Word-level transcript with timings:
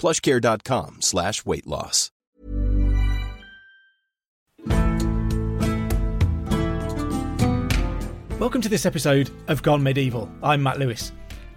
plushcare.com 0.00 1.02
slash 1.02 1.44
weight 1.44 1.66
loss. 1.66 2.10
Welcome 8.38 8.62
to 8.62 8.70
this 8.70 8.86
episode 8.86 9.30
of 9.48 9.62
Gone 9.62 9.82
Medieval. 9.82 10.30
I'm 10.42 10.62
Matt 10.62 10.78
Lewis. 10.78 11.12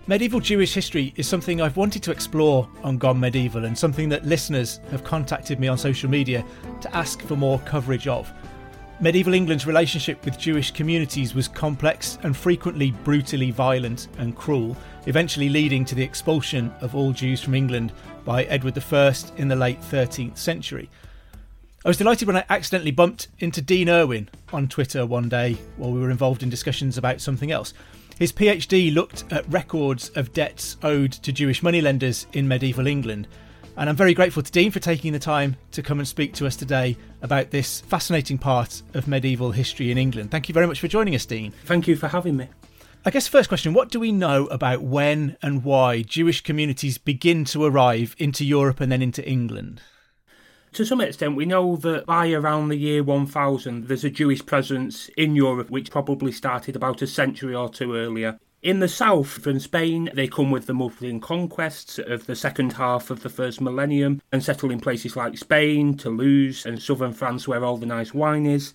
Medieval 0.07 0.41
Jewish 0.41 0.73
history 0.73 1.13
is 1.15 1.25
something 1.25 1.61
I've 1.61 1.77
wanted 1.77 2.03
to 2.03 2.11
explore 2.11 2.67
on 2.83 2.97
Gone 2.97 3.17
Medieval 3.17 3.63
and 3.63 3.77
something 3.77 4.09
that 4.09 4.25
listeners 4.25 4.81
have 4.91 5.05
contacted 5.05 5.61
me 5.61 5.69
on 5.69 5.77
social 5.77 6.09
media 6.09 6.43
to 6.81 6.93
ask 6.93 7.21
for 7.21 7.37
more 7.37 7.59
coverage 7.59 8.09
of. 8.09 8.29
Medieval 8.99 9.33
England's 9.33 9.65
relationship 9.65 10.23
with 10.25 10.37
Jewish 10.37 10.71
communities 10.71 11.33
was 11.33 11.47
complex 11.47 12.19
and 12.23 12.35
frequently 12.35 12.91
brutally 13.03 13.51
violent 13.51 14.09
and 14.17 14.35
cruel, 14.35 14.75
eventually 15.07 15.47
leading 15.47 15.85
to 15.85 15.95
the 15.95 16.03
expulsion 16.03 16.71
of 16.81 16.95
all 16.95 17.13
Jews 17.13 17.41
from 17.41 17.55
England 17.55 17.93
by 18.25 18.43
Edward 18.45 18.77
I 18.77 19.13
in 19.37 19.47
the 19.47 19.55
late 19.55 19.81
13th 19.81 20.37
century. 20.37 20.89
I 21.85 21.89
was 21.89 21.97
delighted 21.97 22.27
when 22.27 22.37
I 22.37 22.45
accidentally 22.49 22.91
bumped 22.91 23.27
into 23.39 23.61
Dean 23.61 23.89
Irwin 23.89 24.29
on 24.53 24.69
Twitter 24.69 25.05
one 25.05 25.27
day 25.27 25.57
while 25.75 25.91
we 25.91 25.99
were 25.99 26.11
involved 26.11 26.41
in 26.41 26.49
discussions 26.49 26.97
about 26.97 27.19
something 27.19 27.51
else. 27.51 27.73
His 28.17 28.31
PhD 28.31 28.93
looked 28.93 29.25
at 29.31 29.51
records 29.51 30.09
of 30.09 30.31
debts 30.33 30.77
owed 30.83 31.11
to 31.11 31.33
Jewish 31.33 31.61
moneylenders 31.61 32.25
in 32.33 32.47
medieval 32.47 32.87
England. 32.87 33.27
And 33.75 33.89
I'm 33.89 33.95
very 33.95 34.13
grateful 34.13 34.43
to 34.43 34.51
Dean 34.51 34.71
for 34.71 34.79
taking 34.79 35.13
the 35.13 35.19
time 35.19 35.57
to 35.71 35.81
come 35.81 35.99
and 35.99 36.07
speak 36.07 36.33
to 36.35 36.47
us 36.47 36.55
today 36.55 36.95
about 37.21 37.49
this 37.49 37.81
fascinating 37.81 38.37
part 38.37 38.81
of 38.93 39.07
medieval 39.07 39.51
history 39.51 39.91
in 39.91 39.97
England. 39.97 40.31
Thank 40.31 40.47
you 40.47 40.53
very 40.53 40.67
much 40.67 40.79
for 40.79 40.87
joining 40.87 41.15
us, 41.15 41.25
Dean. 41.25 41.51
Thank 41.65 41.87
you 41.87 41.95
for 41.95 42.07
having 42.07 42.37
me. 42.37 42.47
I 43.05 43.11
guess 43.11 43.27
first 43.27 43.49
question 43.49 43.73
what 43.73 43.89
do 43.89 43.99
we 43.99 44.13
know 44.13 44.45
about 44.45 44.81
when 44.81 45.35
and 45.41 45.65
why 45.65 46.03
Jewish 46.03 46.39
communities 46.39 46.97
begin 46.97 47.43
to 47.45 47.65
arrive 47.65 48.15
into 48.17 48.45
Europe 48.45 48.79
and 48.79 48.89
then 48.89 49.01
into 49.01 49.27
England? 49.27 49.81
To 50.71 50.85
some 50.85 51.01
extent, 51.01 51.35
we 51.35 51.45
know 51.45 51.75
that 51.75 52.05
by 52.05 52.31
around 52.31 52.69
the 52.69 52.77
year 52.77 53.03
1000, 53.03 53.89
there's 53.89 54.05
a 54.05 54.09
Jewish 54.09 54.45
presence 54.45 55.09
in 55.17 55.35
Europe, 55.35 55.69
which 55.69 55.91
probably 55.91 56.31
started 56.31 56.77
about 56.77 57.01
a 57.01 57.07
century 57.07 57.53
or 57.53 57.67
two 57.67 57.93
earlier. 57.93 58.39
In 58.61 58.79
the 58.79 58.87
south, 58.87 59.27
from 59.27 59.59
Spain, 59.59 60.09
they 60.13 60.29
come 60.29 60.49
with 60.49 60.65
the 60.65 60.73
Muslim 60.73 61.19
conquests 61.19 61.99
of 61.99 62.25
the 62.25 62.37
second 62.37 62.73
half 62.73 63.09
of 63.09 63.21
the 63.21 63.29
first 63.29 63.59
millennium 63.59 64.21
and 64.31 64.41
settle 64.41 64.71
in 64.71 64.79
places 64.79 65.17
like 65.17 65.37
Spain, 65.37 65.97
Toulouse, 65.97 66.65
and 66.65 66.81
southern 66.81 67.11
France, 67.11 67.49
where 67.49 67.65
all 67.65 67.75
the 67.75 67.85
nice 67.85 68.13
wine 68.13 68.45
is. 68.45 68.73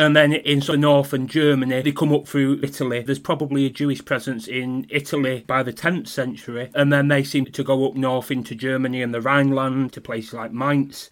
And 0.00 0.16
then 0.16 0.32
in 0.32 0.62
of 0.62 0.78
northern 0.78 1.28
Germany, 1.28 1.82
they 1.82 1.92
come 1.92 2.14
up 2.14 2.26
through 2.26 2.60
Italy. 2.62 3.02
There's 3.02 3.18
probably 3.18 3.66
a 3.66 3.70
Jewish 3.70 4.02
presence 4.02 4.48
in 4.48 4.86
Italy 4.88 5.44
by 5.46 5.62
the 5.62 5.74
10th 5.74 6.08
century. 6.08 6.70
And 6.74 6.90
then 6.90 7.08
they 7.08 7.22
seem 7.22 7.44
to 7.44 7.62
go 7.62 7.86
up 7.86 7.96
north 7.96 8.30
into 8.30 8.54
Germany 8.54 9.02
and 9.02 9.12
the 9.12 9.20
Rhineland 9.20 9.92
to 9.92 10.00
places 10.00 10.32
like 10.32 10.52
Mainz 10.52 11.10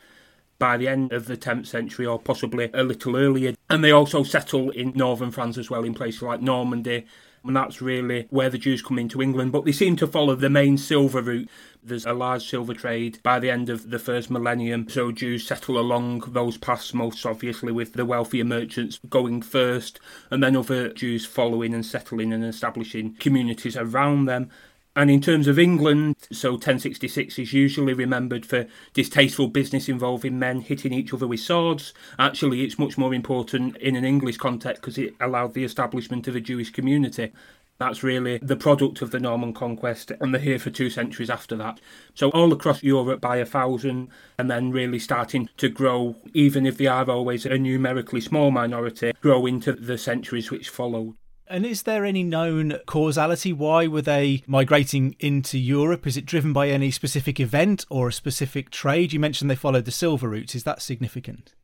by 0.58 0.78
the 0.78 0.88
end 0.88 1.12
of 1.12 1.26
the 1.26 1.36
10th 1.36 1.66
century 1.66 2.06
or 2.06 2.18
possibly 2.18 2.70
a 2.72 2.82
little 2.82 3.14
earlier. 3.14 3.52
And 3.68 3.84
they 3.84 3.92
also 3.92 4.22
settle 4.22 4.70
in 4.70 4.94
northern 4.94 5.32
France 5.32 5.58
as 5.58 5.68
well, 5.68 5.84
in 5.84 5.92
places 5.92 6.22
like 6.22 6.40
Normandy. 6.40 7.04
And 7.44 7.56
that's 7.56 7.80
really 7.80 8.26
where 8.30 8.50
the 8.50 8.58
Jews 8.58 8.82
come 8.82 8.98
into 8.98 9.22
England. 9.22 9.52
But 9.52 9.64
they 9.64 9.72
seem 9.72 9.96
to 9.96 10.06
follow 10.06 10.34
the 10.34 10.50
main 10.50 10.76
silver 10.76 11.22
route. 11.22 11.48
There's 11.82 12.04
a 12.04 12.12
large 12.12 12.48
silver 12.48 12.74
trade 12.74 13.20
by 13.22 13.38
the 13.38 13.50
end 13.50 13.70
of 13.70 13.90
the 13.90 13.98
first 13.98 14.30
millennium. 14.30 14.88
So 14.88 15.12
Jews 15.12 15.46
settle 15.46 15.78
along 15.78 16.20
those 16.28 16.58
paths, 16.58 16.92
most 16.92 17.24
obviously, 17.24 17.72
with 17.72 17.94
the 17.94 18.04
wealthier 18.04 18.44
merchants 18.44 19.00
going 19.08 19.42
first, 19.42 19.98
and 20.30 20.42
then 20.42 20.56
other 20.56 20.92
Jews 20.92 21.24
following 21.24 21.72
and 21.72 21.86
settling 21.86 22.32
and 22.32 22.44
establishing 22.44 23.14
communities 23.14 23.76
around 23.76 24.26
them. 24.26 24.50
And 24.96 25.10
in 25.10 25.20
terms 25.20 25.46
of 25.46 25.60
England, 25.60 26.16
so 26.32 26.52
1066 26.52 27.38
is 27.38 27.52
usually 27.52 27.92
remembered 27.92 28.44
for 28.44 28.66
distasteful 28.94 29.46
business 29.46 29.88
involving 29.88 30.38
men 30.38 30.60
hitting 30.60 30.92
each 30.92 31.14
other 31.14 31.28
with 31.28 31.38
swords. 31.38 31.94
Actually, 32.18 32.64
it's 32.64 32.80
much 32.80 32.98
more 32.98 33.14
important 33.14 33.76
in 33.76 33.94
an 33.94 34.04
English 34.04 34.38
context 34.38 34.82
because 34.82 34.98
it 34.98 35.14
allowed 35.20 35.54
the 35.54 35.62
establishment 35.62 36.26
of 36.26 36.34
a 36.34 36.40
Jewish 36.40 36.70
community. 36.70 37.32
That's 37.78 38.02
really 38.02 38.38
the 38.38 38.56
product 38.56 39.02
of 39.02 39.12
the 39.12 39.20
Norman 39.20 39.54
conquest, 39.54 40.10
and 40.20 40.34
they're 40.34 40.40
here 40.40 40.58
for 40.58 40.70
two 40.70 40.90
centuries 40.90 41.30
after 41.30 41.54
that. 41.56 41.80
So, 42.12 42.30
all 42.30 42.52
across 42.52 42.82
Europe 42.82 43.20
by 43.20 43.36
a 43.36 43.46
thousand, 43.46 44.08
and 44.36 44.50
then 44.50 44.72
really 44.72 44.98
starting 44.98 45.48
to 45.58 45.68
grow, 45.68 46.16
even 46.34 46.66
if 46.66 46.76
they 46.76 46.86
are 46.86 47.08
always 47.08 47.46
a 47.46 47.56
numerically 47.56 48.20
small 48.20 48.50
minority, 48.50 49.12
grow 49.20 49.46
into 49.46 49.74
the 49.74 49.96
centuries 49.96 50.50
which 50.50 50.68
followed. 50.68 51.14
And 51.50 51.64
is 51.64 51.84
there 51.84 52.04
any 52.04 52.22
known 52.22 52.78
causality? 52.86 53.54
Why 53.54 53.86
were 53.86 54.02
they 54.02 54.42
migrating 54.46 55.16
into 55.18 55.58
Europe? 55.58 56.06
Is 56.06 56.18
it 56.18 56.26
driven 56.26 56.52
by 56.52 56.68
any 56.68 56.90
specific 56.90 57.40
event 57.40 57.86
or 57.88 58.08
a 58.08 58.12
specific 58.12 58.70
trade? 58.70 59.14
You 59.14 59.20
mentioned 59.20 59.50
they 59.50 59.54
followed 59.54 59.86
the 59.86 59.90
silver 59.90 60.28
routes. 60.28 60.54
Is 60.54 60.64
that 60.64 60.82
significant? 60.82 61.54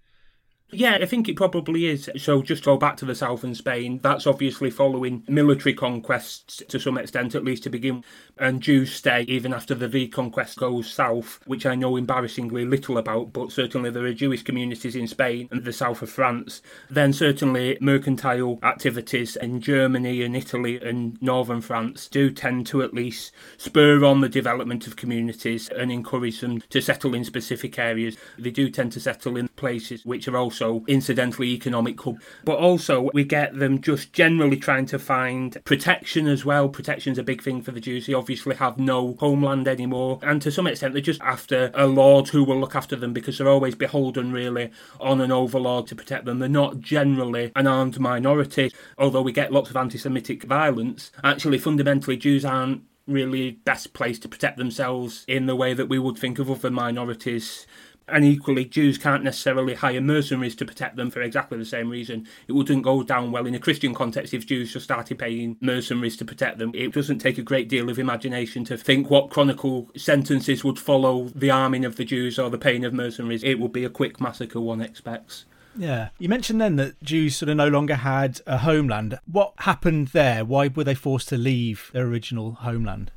Yeah, 0.75 0.99
I 1.01 1.07
think 1.07 1.29
it 1.29 1.37
probably 1.37 1.87
is. 1.87 2.11
So, 2.17 2.43
just 2.43 2.65
go 2.65 2.77
back 2.77 2.97
to 2.97 3.05
the 3.05 3.15
south 3.15 3.45
and 3.45 3.57
Spain. 3.57 4.01
That's 4.03 4.27
obviously 4.27 4.71
following 4.71 5.23
military 5.29 5.73
conquests 5.73 6.62
to 6.69 6.81
some 6.81 6.99
extent, 6.99 7.35
at 7.37 7.45
least 7.45 7.62
to 7.65 7.71
begin. 7.71 8.03
And 8.39 8.61
Jews 8.61 8.93
stay 8.93 9.23
even 9.29 9.55
after 9.55 9.75
the 9.77 9.89
reconquest 9.89 10.59
goes 10.59 10.91
south, 10.91 11.39
which 11.47 11.65
I 11.65 11.77
know 11.77 11.97
embarrassingly 11.97 12.65
little 12.65 12.99
about, 12.99 13.33
but 13.33 13.53
certainly 13.53 13.91
there 13.91 14.05
are 14.05 14.12
Jewish 14.12 14.43
communities 14.43 14.97
in 14.97 15.07
Spain 15.07 15.49
and 15.53 15.65
the 15.65 15.73
south 15.73 16.03
of 16.03 16.11
France. 16.11 16.61
Then, 16.91 17.12
certainly, 17.12 17.79
mercantile 17.81 18.59
activities 18.62 19.37
in 19.37 19.61
Germany 19.61 20.23
and 20.23 20.37
Italy 20.37 20.81
and 20.81 21.21
northern 21.23 21.61
France 21.61 22.09
do 22.09 22.31
tend 22.31 22.67
to 22.67 22.83
at 22.83 22.95
least 22.95 23.31
spur 23.59 24.05
on 24.05 24.21
the 24.21 24.29
development 24.29 24.89
of 24.89 24.97
communities 24.97 25.69
and 25.69 25.93
encourage 25.93 26.41
them 26.41 26.61
to 26.71 26.81
settle 26.81 27.15
in 27.15 27.25
specific 27.25 27.79
areas. 27.79 28.17
They 28.37 28.51
do 28.51 28.69
tend 28.71 28.91
to 28.93 29.01
settle 29.01 29.37
in 29.37 29.49
places 29.49 30.05
which 30.05 30.27
are 30.27 30.37
also 30.37 30.63
also 30.64 30.84
incidentally 30.86 31.48
economic 31.48 32.00
hub. 32.00 32.20
But 32.44 32.58
also 32.58 33.10
we 33.12 33.25
get 33.25 33.58
them 33.58 33.80
just 33.80 34.12
generally 34.12 34.56
trying 34.56 34.86
to 34.86 34.98
find 34.98 35.56
protection 35.64 36.26
as 36.26 36.44
well. 36.44 36.69
Protection's 36.69 37.19
a 37.19 37.22
big 37.22 37.42
thing 37.42 37.62
for 37.62 37.70
the 37.70 37.80
Jews. 37.80 38.06
They 38.06 38.14
obviously 38.14 38.56
have 38.56 38.78
no 38.78 39.16
homeland 39.20 39.69
anymore. 39.69 40.19
And 40.22 40.41
to 40.42 40.50
some 40.50 40.66
extent 40.66 40.94
they're 40.94 41.02
just 41.02 41.20
after 41.20 41.70
a 41.75 41.86
lord 41.86 42.28
who 42.28 42.44
will 42.44 42.58
look 42.58 42.75
after 42.75 42.97
them 42.97 43.12
because 43.12 43.38
they're 43.38 43.48
always 43.48 43.75
beholden 43.75 44.32
really 44.32 44.70
on 45.00 45.20
an 45.20 45.32
overlord 45.32 45.87
to 45.88 45.96
protect 45.96 46.25
them. 46.25 46.38
They're 46.38 46.49
not 46.49 46.81
generally 46.81 47.52
an 47.55 47.67
armed 47.67 48.00
minority, 48.00 48.72
although 48.99 49.22
we 49.22 49.32
get 49.32 49.52
lots 49.52 49.70
of 49.70 49.76
anti 49.76 49.99
Semitic 49.99 50.44
violence. 50.44 51.10
Actually 51.22 51.58
fundamentally 51.58 52.17
Jews 52.17 52.44
aren't 52.44 52.82
really 53.06 53.50
best 53.50 53.93
placed 53.93 54.22
to 54.22 54.28
protect 54.28 54.56
themselves 54.56 55.25
in 55.28 55.46
the 55.46 55.56
way 55.56 55.75
that 55.75 55.88
we 55.88 55.99
would 55.99 56.17
think 56.17 56.38
of 56.38 56.50
other 56.50 56.70
minorities. 56.70 57.67
And 58.06 58.25
equally, 58.25 58.67
Jews 58.67 58.99
can't 58.99 59.25
necessarily 59.25 59.75
hire 59.75 60.01
mercenaries 60.01 60.55
to 60.56 60.67
protect 60.67 60.97
them 60.97 61.11
for 61.11 61.23
exactly 61.23 61.56
the 61.56 61.65
same 61.65 61.89
reason. 61.89 62.27
It 62.47 62.53
wouldn't 62.53 62.83
go 62.83 63.03
down 63.03 63.33
well 63.33 63.47
in 63.47 63.55
a 63.55 63.59
Christian 63.59 63.95
context 63.95 64.35
if 64.35 64.47
Jews 64.47 64.73
just 64.73 64.85
started 64.85 65.19
paying 65.19 65.56
mercenaries 65.61 66.17
to 66.19 66.25
protect 66.25 66.59
them. 66.59 66.71
It 66.75 66.93
doesn't 66.93 67.21
take 67.21 67.39
a 67.39 67.43
great 67.43 67.69
deal 67.69 67.89
of 67.89 67.99
imagination 67.99 68.65
to 68.67 68.77
think 68.77 69.09
what 69.09 69.31
chronicle 69.31 69.91
sentences 69.97 70.62
would 70.65 70.79
follow 70.79 71.29
the 71.35 71.51
arming 71.51 71.85
of 71.87 71.97
the 71.97 72.05
Jews 72.05 72.39
or 72.39 72.51
the 72.51 72.59
paying 72.59 72.85
of 72.85 72.93
mercenaries. 72.93 73.43
It 73.43 73.59
would 73.59 73.73
be 73.73 73.85
a 73.85 73.91
quick 73.91 74.21
massacre, 74.21 74.61
one 74.61 74.83
expects. 74.83 75.47
Yeah. 75.77 76.11
You 76.19 76.29
mentioned 76.29 76.61
then 76.61 76.77
that 76.77 77.03
Jews 77.03 77.37
sort 77.37 77.49
of 77.49 77.56
no 77.56 77.69
longer 77.69 77.97
had 77.97 78.41
a 78.47 78.59
homeland. 78.59 79.19
What 79.31 79.55
happened 79.59 80.09
there? 80.09 80.45
Why 80.45 80.69
were 80.69 80.85
they 80.85 80.95
forced 80.95 81.29
to 81.31 81.37
leave 81.37 81.91
their 81.93 82.06
original 82.06 82.53
homeland? 82.53 83.11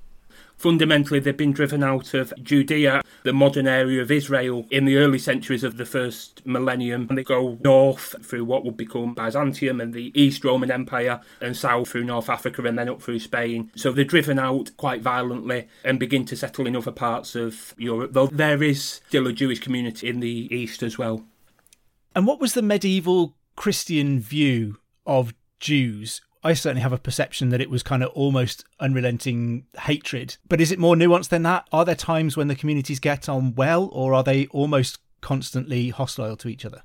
Fundamentally, 0.58 1.20
they've 1.20 1.38
been 1.38 1.52
driven 1.52 1.84
out 1.84 2.16
of 2.16 2.34
Judea, 2.42 3.02
the 3.24 3.32
modern 3.32 3.68
area 3.68 4.02
of 4.02 4.10
Israel, 4.10 4.66
in 4.72 4.86
the 4.86 4.98
early 4.98 5.20
centuries 5.20 5.64
of 5.64 5.78
the 5.78 5.86
first 5.86 6.46
millennium. 6.46 7.06
And 7.10 7.18
they 7.18 7.24
go 7.24 7.60
north 7.64 8.16
through 8.26 8.46
what 8.46 8.66
would 8.66 8.76
become 8.76 9.14
Byzantium 9.14 9.80
and 9.80 9.94
the 9.94 10.12
East 10.20 10.44
Roman 10.44 10.72
Empire, 10.72 11.22
and 11.42 11.56
south 11.56 11.90
through 11.90 12.06
North 12.06 12.28
Africa 12.28 12.64
and 12.64 12.78
then 12.78 12.90
up 12.90 13.02
through 13.02 13.20
Spain. 13.20 13.72
So 13.76 13.92
they're 13.92 14.04
driven 14.04 14.40
out 14.40 14.76
quite 14.78 15.02
violently 15.02 15.68
and 15.84 16.00
begin 16.00 16.26
to 16.26 16.36
settle 16.36 16.66
in 16.66 16.76
other 16.76 16.92
parts 16.92 17.36
of 17.36 17.76
Europe, 17.78 18.14
though 18.14 18.28
there 18.28 18.64
is 18.64 19.02
still 19.08 19.28
a 19.28 19.34
Jewish 19.34 19.60
community 19.60 20.10
in 20.10 20.22
the 20.22 20.54
East 20.54 20.82
as 20.82 20.98
well. 20.98 21.24
And 22.16 22.26
what 22.26 22.40
was 22.40 22.54
the 22.54 22.64
medieval 22.64 23.36
Christian 23.56 24.20
view 24.20 24.80
of 25.06 25.36
Jews 25.60 26.22
I 26.48 26.54
certainly 26.54 26.82
have 26.82 26.94
a 26.94 26.98
perception 26.98 27.50
that 27.50 27.60
it 27.60 27.70
was 27.70 27.84
kind 27.84 28.02
of 28.02 28.10
almost 28.12 28.64
unrelenting 28.80 29.66
hatred. 29.82 30.38
But 30.48 30.62
is 30.62 30.72
it 30.72 30.80
more 30.80 30.96
nuanced 30.96 31.28
than 31.28 31.44
that? 31.44 31.68
Are 31.74 31.84
there 31.84 31.94
times 31.94 32.38
when 32.38 32.48
the 32.48 32.56
communities 32.56 33.02
get 33.02 33.28
on 33.28 33.54
well, 33.56 33.90
or 33.92 34.14
are 34.14 34.24
they 34.24 34.48
almost 34.48 35.00
constantly 35.20 35.90
hostile 35.90 36.38
to 36.38 36.48
each 36.48 36.64
other? 36.64 36.84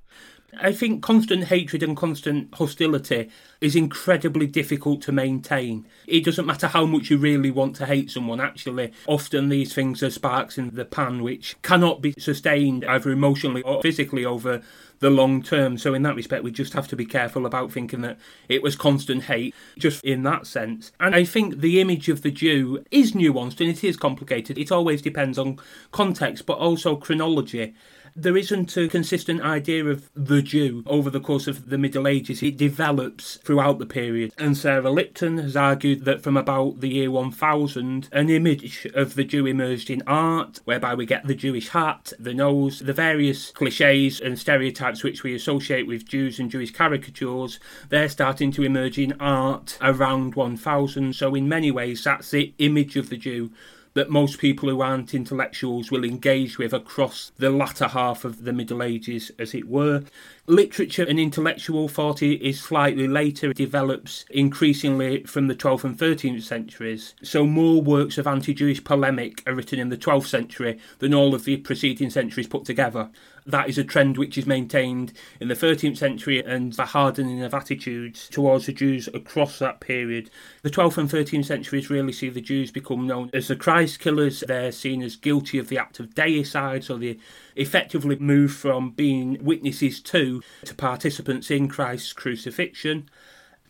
I 0.60 0.72
think 0.72 1.02
constant 1.02 1.44
hatred 1.44 1.82
and 1.82 1.96
constant 1.96 2.52
hostility 2.54 3.30
is 3.62 3.74
incredibly 3.74 4.46
difficult 4.46 5.00
to 5.02 5.12
maintain. 5.12 5.86
It 6.06 6.24
doesn't 6.24 6.44
matter 6.44 6.66
how 6.66 6.84
much 6.84 7.08
you 7.08 7.16
really 7.16 7.50
want 7.50 7.74
to 7.76 7.86
hate 7.86 8.10
someone, 8.10 8.40
actually. 8.40 8.92
Often 9.06 9.48
these 9.48 9.74
things 9.74 10.02
are 10.02 10.10
sparks 10.10 10.58
in 10.58 10.74
the 10.74 10.84
pan 10.84 11.22
which 11.22 11.56
cannot 11.62 12.02
be 12.02 12.12
sustained 12.18 12.84
either 12.84 13.10
emotionally 13.10 13.62
or 13.62 13.80
physically 13.80 14.26
over 14.26 14.60
the 14.98 15.08
long 15.10 15.42
term. 15.42 15.78
So, 15.78 15.94
in 15.94 16.02
that 16.02 16.16
respect, 16.16 16.44
we 16.44 16.50
just 16.50 16.74
have 16.74 16.88
to 16.88 16.96
be 16.96 17.06
careful 17.06 17.46
about 17.46 17.72
thinking 17.72 18.02
that 18.02 18.18
it 18.48 18.62
was 18.62 18.76
constant 18.76 19.24
hate, 19.24 19.54
just 19.78 20.04
in 20.04 20.22
that 20.24 20.46
sense. 20.46 20.92
And 21.00 21.14
I 21.14 21.24
think 21.24 21.60
the 21.60 21.80
image 21.80 22.10
of 22.10 22.20
the 22.20 22.30
Jew 22.30 22.84
is 22.90 23.12
nuanced 23.12 23.60
and 23.60 23.70
it 23.70 23.82
is 23.82 23.96
complicated. 23.96 24.58
It 24.58 24.70
always 24.70 25.00
depends 25.00 25.38
on 25.38 25.58
context, 25.92 26.44
but 26.44 26.58
also 26.58 26.96
chronology 26.96 27.74
there 28.14 28.36
isn't 28.36 28.76
a 28.76 28.88
consistent 28.88 29.40
idea 29.42 29.84
of 29.86 30.10
the 30.14 30.42
Jew 30.42 30.82
over 30.86 31.10
the 31.10 31.20
course 31.20 31.46
of 31.46 31.70
the 31.70 31.78
Middle 31.78 32.06
Ages. 32.06 32.42
It 32.42 32.56
develops 32.56 33.36
throughout 33.38 33.78
the 33.78 33.86
period. 33.86 34.32
And 34.38 34.56
Sara 34.56 34.90
Lipton 34.90 35.38
has 35.38 35.56
argued 35.56 36.04
that 36.04 36.22
from 36.22 36.36
about 36.36 36.80
the 36.80 36.88
year 36.88 37.10
1000, 37.10 38.08
an 38.12 38.30
image 38.30 38.86
of 38.94 39.14
the 39.14 39.24
Jew 39.24 39.46
emerged 39.46 39.90
in 39.90 40.02
art, 40.06 40.60
whereby 40.64 40.94
we 40.94 41.06
get 41.06 41.26
the 41.26 41.34
Jewish 41.34 41.70
hat, 41.70 42.12
the 42.18 42.34
nose, 42.34 42.80
the 42.80 42.92
various 42.92 43.50
cliches 43.50 44.20
and 44.20 44.38
stereotypes 44.38 45.02
which 45.02 45.22
we 45.22 45.34
associate 45.34 45.86
with 45.86 46.08
Jews 46.08 46.38
and 46.38 46.50
Jewish 46.50 46.72
caricatures. 46.72 47.58
They're 47.88 48.08
starting 48.08 48.52
to 48.52 48.62
emerge 48.62 48.98
in 48.98 49.14
art 49.20 49.78
around 49.80 50.34
1000. 50.34 51.14
So, 51.14 51.34
in 51.34 51.48
many 51.48 51.70
ways, 51.70 52.04
that's 52.04 52.30
the 52.30 52.54
image 52.58 52.96
of 52.96 53.08
the 53.08 53.16
Jew 53.16 53.50
that 53.94 54.10
most 54.10 54.38
people 54.38 54.68
who 54.68 54.80
aren't 54.80 55.14
intellectuals 55.14 55.90
will 55.90 56.04
engage 56.04 56.58
with 56.58 56.72
across 56.72 57.32
the 57.38 57.50
latter 57.50 57.88
half 57.88 58.24
of 58.24 58.44
the 58.44 58.52
Middle 58.52 58.82
Ages, 58.82 59.30
as 59.38 59.54
it 59.54 59.68
were. 59.68 60.02
Literature 60.46 61.04
and 61.08 61.20
intellectual 61.20 61.88
thought 61.88 62.22
is 62.22 62.60
slightly 62.60 63.06
later, 63.06 63.50
it 63.50 63.56
develops 63.56 64.24
increasingly 64.30 65.22
from 65.24 65.46
the 65.46 65.54
12th 65.54 65.84
and 65.84 65.98
13th 65.98 66.42
centuries. 66.42 67.14
So, 67.22 67.46
more 67.46 67.80
works 67.80 68.18
of 68.18 68.26
anti 68.26 68.54
Jewish 68.54 68.82
polemic 68.82 69.42
are 69.46 69.54
written 69.54 69.78
in 69.78 69.88
the 69.88 69.96
12th 69.96 70.26
century 70.26 70.78
than 70.98 71.14
all 71.14 71.34
of 71.34 71.44
the 71.44 71.58
preceding 71.58 72.10
centuries 72.10 72.48
put 72.48 72.64
together. 72.64 73.10
That 73.44 73.68
is 73.68 73.78
a 73.78 73.84
trend 73.84 74.18
which 74.18 74.38
is 74.38 74.46
maintained 74.46 75.12
in 75.40 75.48
the 75.48 75.54
13th 75.54 75.96
century 75.96 76.42
and 76.42 76.72
the 76.72 76.86
hardening 76.86 77.42
of 77.42 77.54
attitudes 77.54 78.28
towards 78.28 78.66
the 78.66 78.72
Jews 78.72 79.08
across 79.12 79.58
that 79.58 79.80
period. 79.80 80.30
The 80.62 80.70
12th 80.70 80.98
and 80.98 81.10
13th 81.10 81.46
centuries 81.46 81.90
really 81.90 82.12
see 82.12 82.28
the 82.28 82.40
Jews 82.40 82.70
become 82.70 83.06
known 83.06 83.30
as 83.32 83.48
the 83.48 83.56
Christ 83.56 83.98
killers. 83.98 84.44
They're 84.46 84.70
seen 84.70 85.02
as 85.02 85.16
guilty 85.16 85.58
of 85.58 85.68
the 85.68 85.78
act 85.78 85.98
of 85.98 86.14
deicide, 86.14 86.84
so 86.84 86.96
they 86.96 87.18
effectively 87.56 88.16
move 88.16 88.52
from 88.52 88.90
being 88.90 89.42
witnesses 89.44 90.00
to 90.02 90.42
to 90.64 90.74
participants 90.74 91.50
in 91.50 91.68
Christ's 91.68 92.12
crucifixion. 92.12 93.08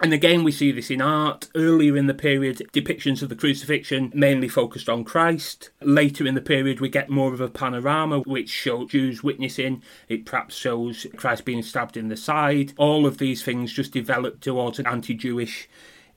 And 0.01 0.13
again, 0.13 0.43
we 0.43 0.51
see 0.51 0.73
this 0.73 0.91
in 0.91 1.01
art. 1.01 1.49
Earlier 1.55 1.97
in 1.97 2.09
the 2.09 2.15
period, 2.15 2.69
depictions 2.73 3.23
of 3.23 3.29
the 3.29 3.37
crucifixion 3.37 4.11
mainly 4.13 4.49
focused 4.49 4.89
on 4.89 5.05
Christ. 5.05 5.71
Later 5.81 6.27
in 6.27 6.35
the 6.35 6.41
period, 6.41 6.81
we 6.81 6.89
get 6.89 7.09
more 7.09 7.33
of 7.33 7.41
a 7.41 7.49
panorama 7.49 8.21
which 8.21 8.51
shows 8.51 8.91
Jews 8.91 9.23
witnessing. 9.23 9.81
It 10.09 10.27
perhaps 10.27 10.57
shows 10.57 11.07
Christ 11.17 11.45
being 11.45 11.63
stabbed 11.63 11.97
in 11.97 12.09
the 12.09 12.17
side. 12.17 12.73
All 12.77 13.07
of 13.07 13.19
these 13.19 13.45
things 13.45 13.73
just 13.73 13.93
develop 13.93 14.41
towards 14.41 14.81
an 14.81 14.89
anti 14.89 15.15
Jewish 15.15 15.69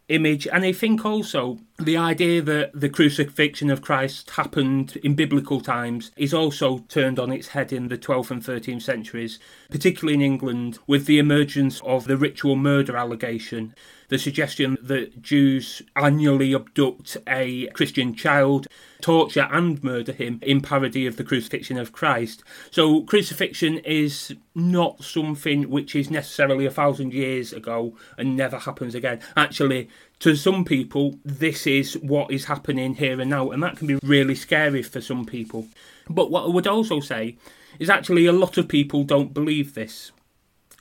image. 0.08 0.48
And 0.48 0.64
I 0.64 0.72
think 0.72 1.04
also 1.04 1.60
the 1.78 1.98
idea 1.98 2.42
that 2.42 2.72
the 2.80 2.90
crucifixion 2.90 3.70
of 3.70 3.82
Christ 3.82 4.32
happened 4.32 4.98
in 5.04 5.16
biblical 5.16 5.62
times 5.62 6.12
is 6.16 6.34
also 6.34 6.80
turned 6.90 7.20
on 7.20 7.32
its 7.32 7.50
head 7.50 7.74
in 7.74 7.88
the 7.88 7.98
12th 7.98 8.32
and 8.32 8.44
13th 8.44 8.82
centuries, 8.82 9.40
particularly 9.70 10.16
in 10.16 10.22
England, 10.22 10.80
with 10.88 11.06
the 11.06 11.20
emergence 11.20 11.82
of 11.82 12.06
the 12.06 12.18
ritual 12.18 12.56
murder 12.56 12.96
allegation 12.96 13.74
the 14.10 14.18
suggestion 14.18 14.78
that 14.82 15.22
Jews 15.22 15.82
annually 15.96 16.54
abduct 16.54 17.18
a 17.28 17.68
Christian 17.68 18.16
child, 18.16 18.68
torture 19.02 19.48
and 19.52 19.84
murder 19.84 20.12
him 20.12 20.40
in 20.42 20.62
parody 20.62 21.06
of 21.06 21.18
the 21.18 21.24
crucifixion 21.24 21.78
of 21.78 21.92
Christ. 21.92 22.44
So, 22.72 23.02
crucifixion 23.02 23.80
is 23.80 24.36
not 24.54 25.04
something 25.04 25.70
which 25.70 25.96
is 25.96 26.10
necessarily 26.10 26.66
a 26.66 26.72
thousand 26.72 27.14
years 27.14 27.54
ago 27.54 27.96
and 28.18 28.36
never 28.36 28.60
happens 28.60 28.96
again. 28.96 29.20
Actually, 29.36 29.90
to 30.20 30.36
some 30.36 30.64
people, 30.66 31.20
this 31.26 31.68
is 31.68 31.96
what 31.98 32.32
is 32.32 32.46
happening 32.46 32.96
here 32.96 33.20
and 33.20 33.30
now, 33.30 33.52
and 33.52 33.62
that 33.64 33.78
can 33.78 33.88
be 33.88 34.00
really 34.04 34.36
scary 34.36 34.82
for 34.82 35.02
some 35.02 35.26
people. 35.26 35.68
But 36.10 36.32
what 36.32 36.46
I 36.46 36.50
would 36.50 36.68
also 36.68 37.00
say 37.00 37.38
is 37.80 37.90
actually 37.90 38.26
a 38.26 38.32
lot 38.32 38.58
of 38.58 38.68
people 38.68 39.04
don't 39.04 39.34
believe 39.34 39.74
this. 39.74 40.12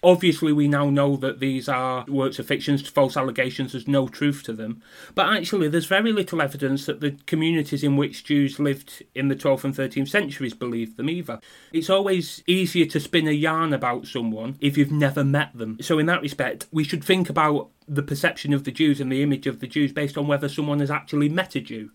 Obviously, 0.04 0.52
we 0.52 0.68
now 0.68 0.90
know 0.90 1.16
that 1.16 1.40
these 1.40 1.66
are 1.66 2.04
works 2.06 2.38
of 2.38 2.46
fiction, 2.46 2.76
false 2.76 3.16
allegations, 3.16 3.72
there's 3.72 3.88
no 3.88 4.06
truth 4.06 4.42
to 4.44 4.52
them. 4.52 4.82
But 5.14 5.34
actually, 5.34 5.68
there's 5.68 5.86
very 5.86 6.12
little 6.12 6.42
evidence 6.42 6.84
that 6.84 7.00
the 7.00 7.12
communities 7.26 7.82
in 7.82 7.96
which 7.96 8.22
Jews 8.22 8.58
lived 8.58 9.02
in 9.14 9.28
the 9.28 9.34
12th 9.34 9.64
and 9.64 9.74
13th 9.74 10.08
centuries 10.08 10.52
believed 10.52 10.98
them 10.98 11.08
either. 11.08 11.40
It's 11.72 11.88
always 11.88 12.42
easier 12.46 12.84
to 12.86 13.00
spin 13.00 13.26
a 13.26 13.32
yarn 13.32 13.72
about 13.72 14.06
someone 14.06 14.58
if 14.60 14.76
you've 14.76 14.92
never 14.92 15.24
met 15.24 15.56
them. 15.56 15.78
So, 15.80 15.98
in 15.98 16.04
that 16.06 16.20
respect, 16.20 16.66
we 16.70 16.84
should 16.84 17.02
think 17.02 17.30
about 17.30 17.70
the 17.88 18.02
perception 18.02 18.52
of 18.52 18.64
the 18.64 18.72
Jews 18.72 19.00
and 19.00 19.10
the 19.10 19.22
image 19.22 19.46
of 19.46 19.60
the 19.60 19.66
Jews 19.66 19.92
based 19.92 20.18
on 20.18 20.26
whether 20.26 20.48
someone 20.48 20.80
has 20.80 20.90
actually 20.90 21.28
met 21.28 21.54
a 21.54 21.60
Jew. 21.60 21.90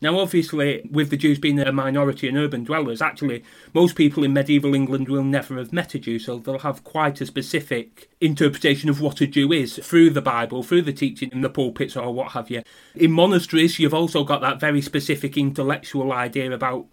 Now, 0.00 0.18
obviously, 0.18 0.86
with 0.90 1.10
the 1.10 1.16
Jews 1.16 1.38
being 1.38 1.58
a 1.58 1.72
minority 1.72 2.28
and 2.28 2.36
urban 2.36 2.64
dwellers, 2.64 3.00
actually, 3.00 3.42
most 3.72 3.96
people 3.96 4.24
in 4.24 4.32
medieval 4.32 4.74
England 4.74 5.08
will 5.08 5.24
never 5.24 5.56
have 5.56 5.72
met 5.72 5.94
a 5.94 5.98
Jew, 5.98 6.18
so 6.18 6.38
they'll 6.38 6.58
have 6.58 6.84
quite 6.84 7.20
a 7.20 7.26
specific 7.26 8.10
interpretation 8.20 8.90
of 8.90 9.00
what 9.00 9.20
a 9.20 9.26
Jew 9.26 9.52
is 9.52 9.76
through 9.82 10.10
the 10.10 10.22
Bible, 10.22 10.62
through 10.62 10.82
the 10.82 10.92
teaching 10.92 11.30
in 11.32 11.40
the 11.40 11.50
pulpits 11.50 11.96
or 11.96 12.12
what 12.12 12.32
have 12.32 12.50
you. 12.50 12.62
In 12.94 13.12
monasteries, 13.12 13.78
you've 13.78 13.94
also 13.94 14.24
got 14.24 14.40
that 14.42 14.60
very 14.60 14.82
specific 14.82 15.36
intellectual 15.36 16.12
idea 16.12 16.52
about 16.52 16.86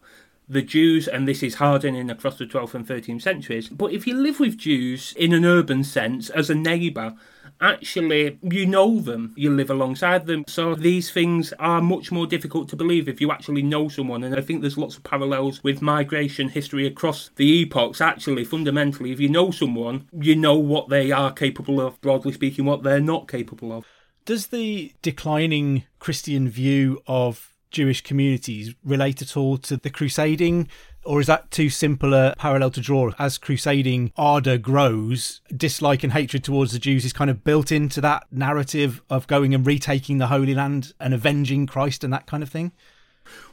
the 0.47 0.61
Jews, 0.61 1.07
and 1.07 1.27
this 1.27 1.43
is 1.43 1.55
hardening 1.55 2.09
across 2.09 2.37
the 2.37 2.45
12th 2.45 2.73
and 2.73 2.87
13th 2.87 3.21
centuries. 3.21 3.69
But 3.69 3.91
if 3.91 4.05
you 4.05 4.15
live 4.15 4.39
with 4.39 4.57
Jews 4.57 5.13
in 5.17 5.33
an 5.33 5.45
urban 5.45 5.83
sense 5.83 6.29
as 6.29 6.49
a 6.49 6.55
neighbour, 6.55 7.15
actually 7.61 8.39
you 8.41 8.65
know 8.65 8.99
them, 8.99 9.33
you 9.35 9.49
live 9.49 9.69
alongside 9.69 10.25
them. 10.25 10.43
So 10.47 10.75
these 10.75 11.11
things 11.11 11.53
are 11.59 11.81
much 11.81 12.11
more 12.11 12.27
difficult 12.27 12.69
to 12.69 12.75
believe 12.75 13.07
if 13.07 13.21
you 13.21 13.31
actually 13.31 13.63
know 13.63 13.87
someone. 13.87 14.23
And 14.23 14.35
I 14.35 14.41
think 14.41 14.61
there's 14.61 14.77
lots 14.77 14.97
of 14.97 15.03
parallels 15.03 15.63
with 15.63 15.81
migration 15.81 16.49
history 16.49 16.85
across 16.85 17.29
the 17.35 17.45
epochs. 17.61 18.01
Actually, 18.01 18.43
fundamentally, 18.45 19.11
if 19.11 19.19
you 19.19 19.29
know 19.29 19.51
someone, 19.51 20.07
you 20.11 20.35
know 20.35 20.57
what 20.57 20.89
they 20.89 21.11
are 21.11 21.31
capable 21.31 21.79
of, 21.79 21.99
broadly 22.01 22.31
speaking, 22.31 22.65
what 22.65 22.83
they're 22.83 22.99
not 22.99 23.27
capable 23.27 23.71
of. 23.71 23.85
Does 24.25 24.47
the 24.47 24.93
declining 25.01 25.83
Christian 25.99 26.47
view 26.47 27.01
of 27.07 27.53
Jewish 27.71 28.01
communities 28.01 28.73
relate 28.85 29.21
at 29.21 29.35
all 29.35 29.57
to 29.57 29.75
the 29.75 29.89
crusading 29.89 30.69
or 31.05 31.19
is 31.19 31.27
that 31.27 31.51
too 31.51 31.69
simple 31.69 32.13
a 32.13 32.35
parallel 32.37 32.71
to 32.71 32.81
draw? 32.81 33.11
As 33.19 33.37
crusading 33.37 34.11
ardour 34.17 34.57
grows, 34.57 35.41
dislike 35.55 36.03
and 36.03 36.13
hatred 36.13 36.43
towards 36.43 36.71
the 36.71 36.79
Jews 36.79 37.05
is 37.05 37.13
kind 37.13 37.29
of 37.29 37.43
built 37.43 37.71
into 37.71 38.01
that 38.01 38.25
narrative 38.31 39.01
of 39.09 39.27
going 39.27 39.53
and 39.53 39.65
retaking 39.65 40.17
the 40.17 40.27
Holy 40.27 40.53
Land 40.53 40.93
and 40.99 41.13
avenging 41.13 41.67
Christ 41.67 42.03
and 42.03 42.13
that 42.13 42.27
kind 42.27 42.43
of 42.43 42.49
thing? 42.49 42.71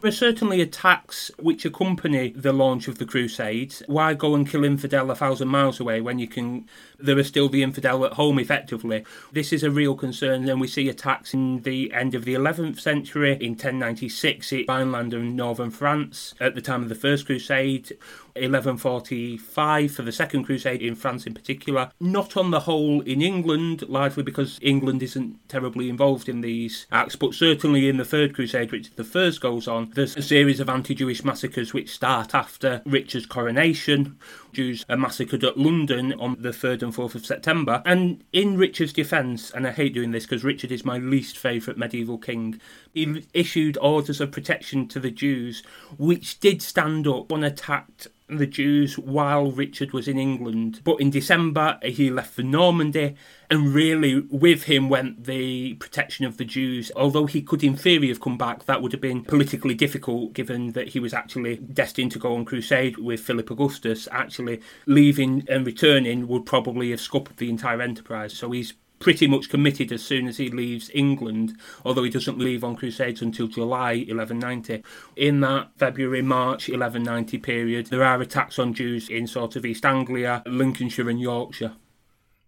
There 0.00 0.08
are 0.08 0.12
certainly 0.12 0.60
attacks 0.60 1.30
which 1.38 1.64
accompany 1.64 2.30
the 2.30 2.52
launch 2.52 2.88
of 2.88 2.98
the 2.98 3.04
Crusades. 3.04 3.82
Why 3.86 4.14
go 4.14 4.34
and 4.34 4.48
kill 4.48 4.64
infidel 4.64 5.10
a 5.10 5.14
thousand 5.14 5.48
miles 5.48 5.78
away 5.78 6.00
when 6.00 6.18
you 6.18 6.26
can? 6.26 6.68
There 6.98 7.18
are 7.18 7.24
still 7.24 7.48
the 7.48 7.62
infidel 7.62 8.04
at 8.04 8.14
home, 8.14 8.38
effectively. 8.38 9.04
This 9.32 9.52
is 9.52 9.62
a 9.62 9.70
real 9.70 9.94
concern, 9.94 10.48
and 10.48 10.60
we 10.60 10.68
see 10.68 10.88
attacks 10.88 11.34
in 11.34 11.62
the 11.62 11.92
end 11.92 12.14
of 12.14 12.24
the 12.24 12.34
11th 12.34 12.80
century. 12.80 13.32
In 13.32 13.52
1096, 13.52 14.52
in 14.52 14.64
Rhineland 14.68 15.14
and 15.14 15.36
northern 15.36 15.70
France, 15.70 16.34
at 16.40 16.54
the 16.54 16.62
time 16.62 16.82
of 16.82 16.88
the 16.88 16.94
First 16.94 17.26
Crusade, 17.26 17.96
1145 18.40 19.92
for 19.92 20.02
the 20.02 20.12
Second 20.12 20.44
Crusade 20.44 20.82
in 20.82 20.94
France 20.94 21.26
in 21.26 21.34
particular. 21.34 21.90
Not 22.00 22.36
on 22.36 22.50
the 22.50 22.60
whole 22.60 23.00
in 23.02 23.22
England, 23.22 23.82
largely 23.88 24.22
because 24.22 24.58
England 24.62 25.02
isn't 25.02 25.48
terribly 25.48 25.88
involved 25.88 26.28
in 26.28 26.40
these 26.40 26.86
acts, 26.90 27.16
but 27.16 27.34
certainly 27.34 27.88
in 27.88 27.96
the 27.96 28.04
Third 28.04 28.34
Crusade, 28.34 28.72
which 28.72 28.94
the 28.96 29.04
first 29.04 29.40
goes 29.40 29.68
on, 29.68 29.90
there's 29.94 30.16
a 30.16 30.22
series 30.22 30.60
of 30.60 30.68
anti 30.68 30.94
Jewish 30.94 31.24
massacres 31.24 31.72
which 31.72 31.90
start 31.90 32.34
after 32.34 32.82
Richard's 32.84 33.26
coronation. 33.26 34.18
Jews 34.52 34.84
are 34.88 34.96
massacred 34.96 35.44
at 35.44 35.58
London 35.58 36.12
on 36.14 36.36
the 36.40 36.50
3rd 36.50 36.82
and 36.82 36.94
4th 36.94 37.14
of 37.14 37.26
September. 37.26 37.82
And 37.84 38.24
in 38.32 38.56
Richard's 38.56 38.92
defence, 38.92 39.50
and 39.50 39.66
I 39.66 39.72
hate 39.72 39.94
doing 39.94 40.12
this 40.12 40.24
because 40.24 40.44
Richard 40.44 40.72
is 40.72 40.84
my 40.84 40.98
least 40.98 41.38
favourite 41.38 41.78
medieval 41.78 42.18
king, 42.18 42.60
he 42.92 43.24
issued 43.34 43.78
orders 43.80 44.20
of 44.20 44.32
protection 44.32 44.88
to 44.88 45.00
the 45.00 45.10
Jews, 45.10 45.62
which 45.98 46.40
did 46.40 46.62
stand 46.62 47.06
up 47.06 47.30
when 47.30 47.44
attacked 47.44 48.08
the 48.28 48.46
Jews 48.46 48.98
while 48.98 49.50
Richard 49.50 49.92
was 49.92 50.08
in 50.08 50.18
England. 50.18 50.80
But 50.84 51.00
in 51.00 51.10
December, 51.10 51.78
he 51.82 52.10
left 52.10 52.34
for 52.34 52.42
Normandy, 52.42 53.16
and 53.50 53.74
really 53.74 54.20
with 54.30 54.64
him 54.64 54.88
went 54.88 55.24
the 55.24 55.74
protection 55.74 56.24
of 56.24 56.36
the 56.36 56.44
Jews. 56.44 56.92
Although 56.94 57.26
he 57.26 57.42
could, 57.42 57.64
in 57.64 57.76
theory, 57.76 58.08
have 58.08 58.20
come 58.20 58.38
back, 58.38 58.64
that 58.66 58.80
would 58.80 58.92
have 58.92 59.00
been 59.00 59.24
politically 59.24 59.74
difficult 59.74 60.32
given 60.32 60.72
that 60.72 60.88
he 60.88 61.00
was 61.00 61.12
actually 61.12 61.56
destined 61.56 62.12
to 62.12 62.18
go 62.18 62.36
on 62.36 62.44
crusade 62.44 62.98
with 62.98 63.20
Philip 63.20 63.50
Augustus. 63.50 64.06
Actually, 64.12 64.60
leaving 64.86 65.44
and 65.48 65.66
returning 65.66 66.28
would 66.28 66.46
probably 66.46 66.90
have 66.90 67.00
scuppered 67.00 67.38
the 67.38 67.50
entire 67.50 67.82
enterprise. 67.82 68.34
So 68.34 68.52
he's 68.52 68.74
pretty 69.00 69.26
much 69.26 69.48
committed 69.48 69.90
as 69.90 70.04
soon 70.04 70.28
as 70.28 70.36
he 70.36 70.50
leaves 70.50 70.90
England, 70.94 71.56
although 71.84 72.04
he 72.04 72.10
doesn't 72.10 72.38
leave 72.38 72.62
on 72.62 72.76
crusades 72.76 73.22
until 73.22 73.48
July 73.48 73.96
1190. 73.96 74.84
In 75.16 75.40
that 75.40 75.70
February 75.76 76.22
March 76.22 76.68
1190 76.68 77.38
period, 77.38 77.86
there 77.86 78.04
are 78.04 78.20
attacks 78.20 78.58
on 78.58 78.74
Jews 78.74 79.08
in 79.08 79.26
sort 79.26 79.56
of 79.56 79.64
East 79.66 79.84
Anglia, 79.84 80.42
Lincolnshire, 80.46 81.08
and 81.08 81.20
Yorkshire. 81.20 81.72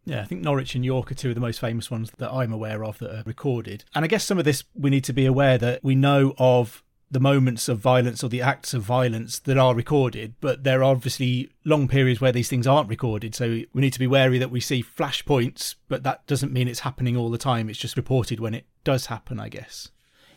Yeah, 0.05 0.21
I 0.21 0.25
think 0.25 0.43
Norwich 0.43 0.75
and 0.75 0.85
York 0.85 1.11
are 1.13 1.15
two 1.15 1.29
of 1.29 1.35
the 1.35 1.41
most 1.41 1.61
famous 1.61 1.91
ones 1.91 2.11
that 2.19 2.33
I'm 2.33 2.53
aware 2.53 2.85
of 2.85 2.99
that 2.99 3.15
are 3.15 3.23
recorded. 3.25 3.85
And 3.95 4.05
I 4.05 4.09
guess 4.09 4.25
some 4.25 4.39
of 4.39 4.45
this 4.45 4.65
we 4.75 4.91
need 4.91 5.05
to 5.05 5.13
be 5.13 5.27
aware 5.27 5.59
that 5.59 5.83
we 5.85 5.95
know 5.95 6.35
of 6.39 6.83
the 7.13 7.21
moments 7.21 7.69
of 7.69 7.79
violence 7.79 8.25
or 8.25 8.29
the 8.29 8.41
acts 8.41 8.73
of 8.73 8.83
violence 8.83 9.39
that 9.41 9.59
are 9.59 9.75
recorded, 9.75 10.35
but 10.41 10.65
there 10.65 10.81
are 10.81 10.85
obviously 10.85 11.51
long 11.63 11.87
periods 11.87 12.23
where 12.23 12.33
these 12.33 12.49
things 12.49 12.67
aren't 12.67 12.89
recorded. 12.89 13.35
So 13.35 13.61
we 13.73 13.81
need 13.83 13.93
to 13.93 13.99
be 13.99 14.07
wary 14.07 14.39
that 14.39 14.51
we 14.51 14.61
see 14.61 14.83
flashpoints, 14.83 15.75
but 15.89 16.05
that 16.05 16.27
doesn't 16.27 16.55
mean 16.55 16.69
it's 16.69 16.81
happening 16.81 17.15
all 17.15 17.31
the 17.31 17.37
time. 17.37 17.69
It's 17.69 17.79
just 17.79 17.99
reported 17.99 18.41
when 18.41 18.55
it 18.55 18.65
does 18.83 19.07
happen, 19.07 19.39
I 19.39 19.51
guess. 19.51 19.91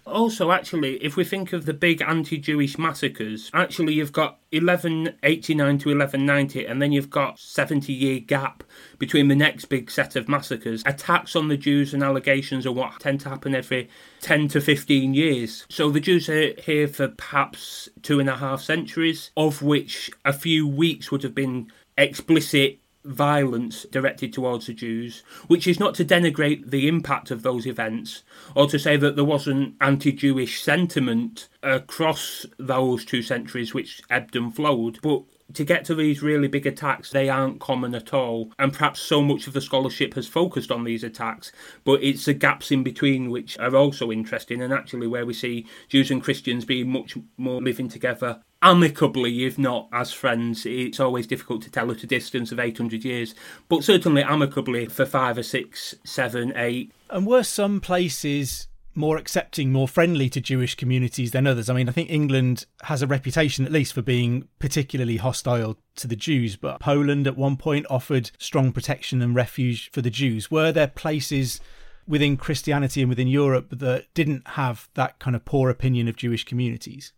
Also, 0.05 0.51
actually, 0.51 1.03
if 1.03 1.15
we 1.15 1.23
think 1.23 1.51
of 1.51 1.65
the 1.65 1.73
big 1.73 1.99
anti 2.01 2.37
Jewish 2.37 2.77
massacres, 2.77 3.49
actually, 3.53 3.93
you've 3.93 4.11
got 4.11 4.39
1189 4.51 5.77
to 5.79 5.89
1190, 5.89 6.65
and 6.65 6.79
then 6.79 6.91
you've 6.91 7.09
got 7.09 7.39
70 7.39 7.91
year 7.91 8.19
gap 8.19 8.63
between 8.99 9.29
the 9.29 9.35
next 9.35 9.65
big 9.65 9.89
set 9.89 10.15
of 10.15 10.29
massacres. 10.29 10.83
Attacks 10.85 11.35
on 11.35 11.47
the 11.47 11.57
Jews 11.57 11.93
and 11.93 12.03
allegations 12.03 12.67
are 12.67 12.71
what 12.71 12.99
tend 12.99 13.19
to 13.21 13.29
happen 13.29 13.55
every 13.55 13.89
10 14.21 14.47
to 14.49 14.61
15 14.61 15.15
years. 15.15 15.65
So 15.69 15.89
the 15.89 15.99
Jews 15.99 16.29
are 16.29 16.53
here 16.61 16.87
for 16.87 17.07
perhaps 17.07 17.89
two 18.03 18.19
and 18.19 18.29
a 18.29 18.37
half 18.37 18.61
centuries, 18.61 19.31
of 19.35 19.63
which 19.63 20.11
a 20.23 20.33
few 20.33 20.67
weeks 20.67 21.09
would 21.09 21.23
have 21.23 21.35
been 21.35 21.71
explicit 21.97 22.79
violence 23.05 23.85
directed 23.91 24.33
towards 24.33 24.67
the 24.67 24.73
Jews, 24.73 25.23
which 25.47 25.67
is 25.67 25.79
not 25.79 25.95
to 25.95 26.05
denigrate 26.05 26.69
the 26.69 26.87
impact 26.87 27.31
of 27.31 27.43
those 27.43 27.65
events 27.65 28.23
or 28.55 28.67
to 28.67 28.79
say 28.79 28.97
that 28.97 29.15
there 29.15 29.23
wasn't 29.23 29.75
anti 29.79 30.11
Jewish 30.11 30.61
sentiment 30.61 31.47
across 31.63 32.45
those 32.57 33.05
two 33.05 33.21
centuries 33.21 33.73
which 33.73 34.01
ebbed 34.09 34.35
and 34.35 34.55
flowed, 34.55 34.99
but 35.01 35.23
to 35.53 35.63
get 35.63 35.85
to 35.85 35.95
these 35.95 36.21
really 36.21 36.47
big 36.47 36.65
attacks, 36.65 37.11
they 37.11 37.29
aren't 37.29 37.59
common 37.59 37.95
at 37.95 38.13
all. 38.13 38.51
And 38.57 38.73
perhaps 38.73 38.99
so 38.99 39.21
much 39.21 39.47
of 39.47 39.53
the 39.53 39.61
scholarship 39.61 40.13
has 40.15 40.27
focused 40.27 40.71
on 40.71 40.83
these 40.83 41.03
attacks, 41.03 41.51
but 41.83 42.03
it's 42.03 42.25
the 42.25 42.33
gaps 42.33 42.71
in 42.71 42.83
between 42.83 43.29
which 43.29 43.57
are 43.59 43.75
also 43.75 44.11
interesting, 44.11 44.61
and 44.61 44.73
actually 44.73 45.07
where 45.07 45.25
we 45.25 45.33
see 45.33 45.67
Jews 45.87 46.11
and 46.11 46.23
Christians 46.23 46.65
being 46.65 46.89
much 46.89 47.17
more 47.37 47.61
living 47.61 47.89
together 47.89 48.41
amicably, 48.61 49.45
if 49.45 49.59
not 49.59 49.87
as 49.93 50.11
friends. 50.11 50.65
It's 50.65 50.99
always 50.99 51.27
difficult 51.27 51.61
to 51.63 51.71
tell 51.71 51.91
at 51.91 52.03
a 52.03 52.07
distance 52.07 52.51
of 52.51 52.59
800 52.59 53.05
years, 53.05 53.35
but 53.69 53.83
certainly 53.83 54.23
amicably 54.23 54.87
for 54.87 55.05
five 55.05 55.37
or 55.37 55.43
six, 55.43 55.93
seven, 56.03 56.51
eight. 56.55 56.91
And 57.09 57.27
were 57.27 57.43
some 57.43 57.79
places 57.79 58.67
more 58.95 59.17
accepting, 59.17 59.71
more 59.71 59.87
friendly 59.87 60.29
to 60.29 60.41
Jewish 60.41 60.75
communities 60.75 61.31
than 61.31 61.45
others. 61.45 61.69
I 61.69 61.73
mean, 61.73 61.89
I 61.89 61.91
think 61.91 62.09
England 62.09 62.65
has 62.83 63.01
a 63.01 63.07
reputation, 63.07 63.65
at 63.65 63.71
least, 63.71 63.93
for 63.93 64.01
being 64.01 64.47
particularly 64.59 65.17
hostile 65.17 65.77
to 65.97 66.07
the 66.07 66.15
Jews, 66.15 66.55
but 66.55 66.79
Poland 66.79 67.27
at 67.27 67.37
one 67.37 67.57
point 67.57 67.85
offered 67.89 68.31
strong 68.39 68.71
protection 68.71 69.21
and 69.21 69.35
refuge 69.35 69.91
for 69.91 70.01
the 70.01 70.09
Jews. 70.09 70.49
Were 70.49 70.71
there 70.71 70.87
places 70.87 71.59
within 72.07 72.37
Christianity 72.37 73.01
and 73.01 73.09
within 73.09 73.27
Europe 73.27 73.67
that 73.71 74.13
didn't 74.13 74.47
have 74.49 74.89
that 74.93 75.19
kind 75.19 75.35
of 75.35 75.45
poor 75.45 75.69
opinion 75.69 76.07
of 76.07 76.15
Jewish 76.15 76.43
communities? 76.43 77.11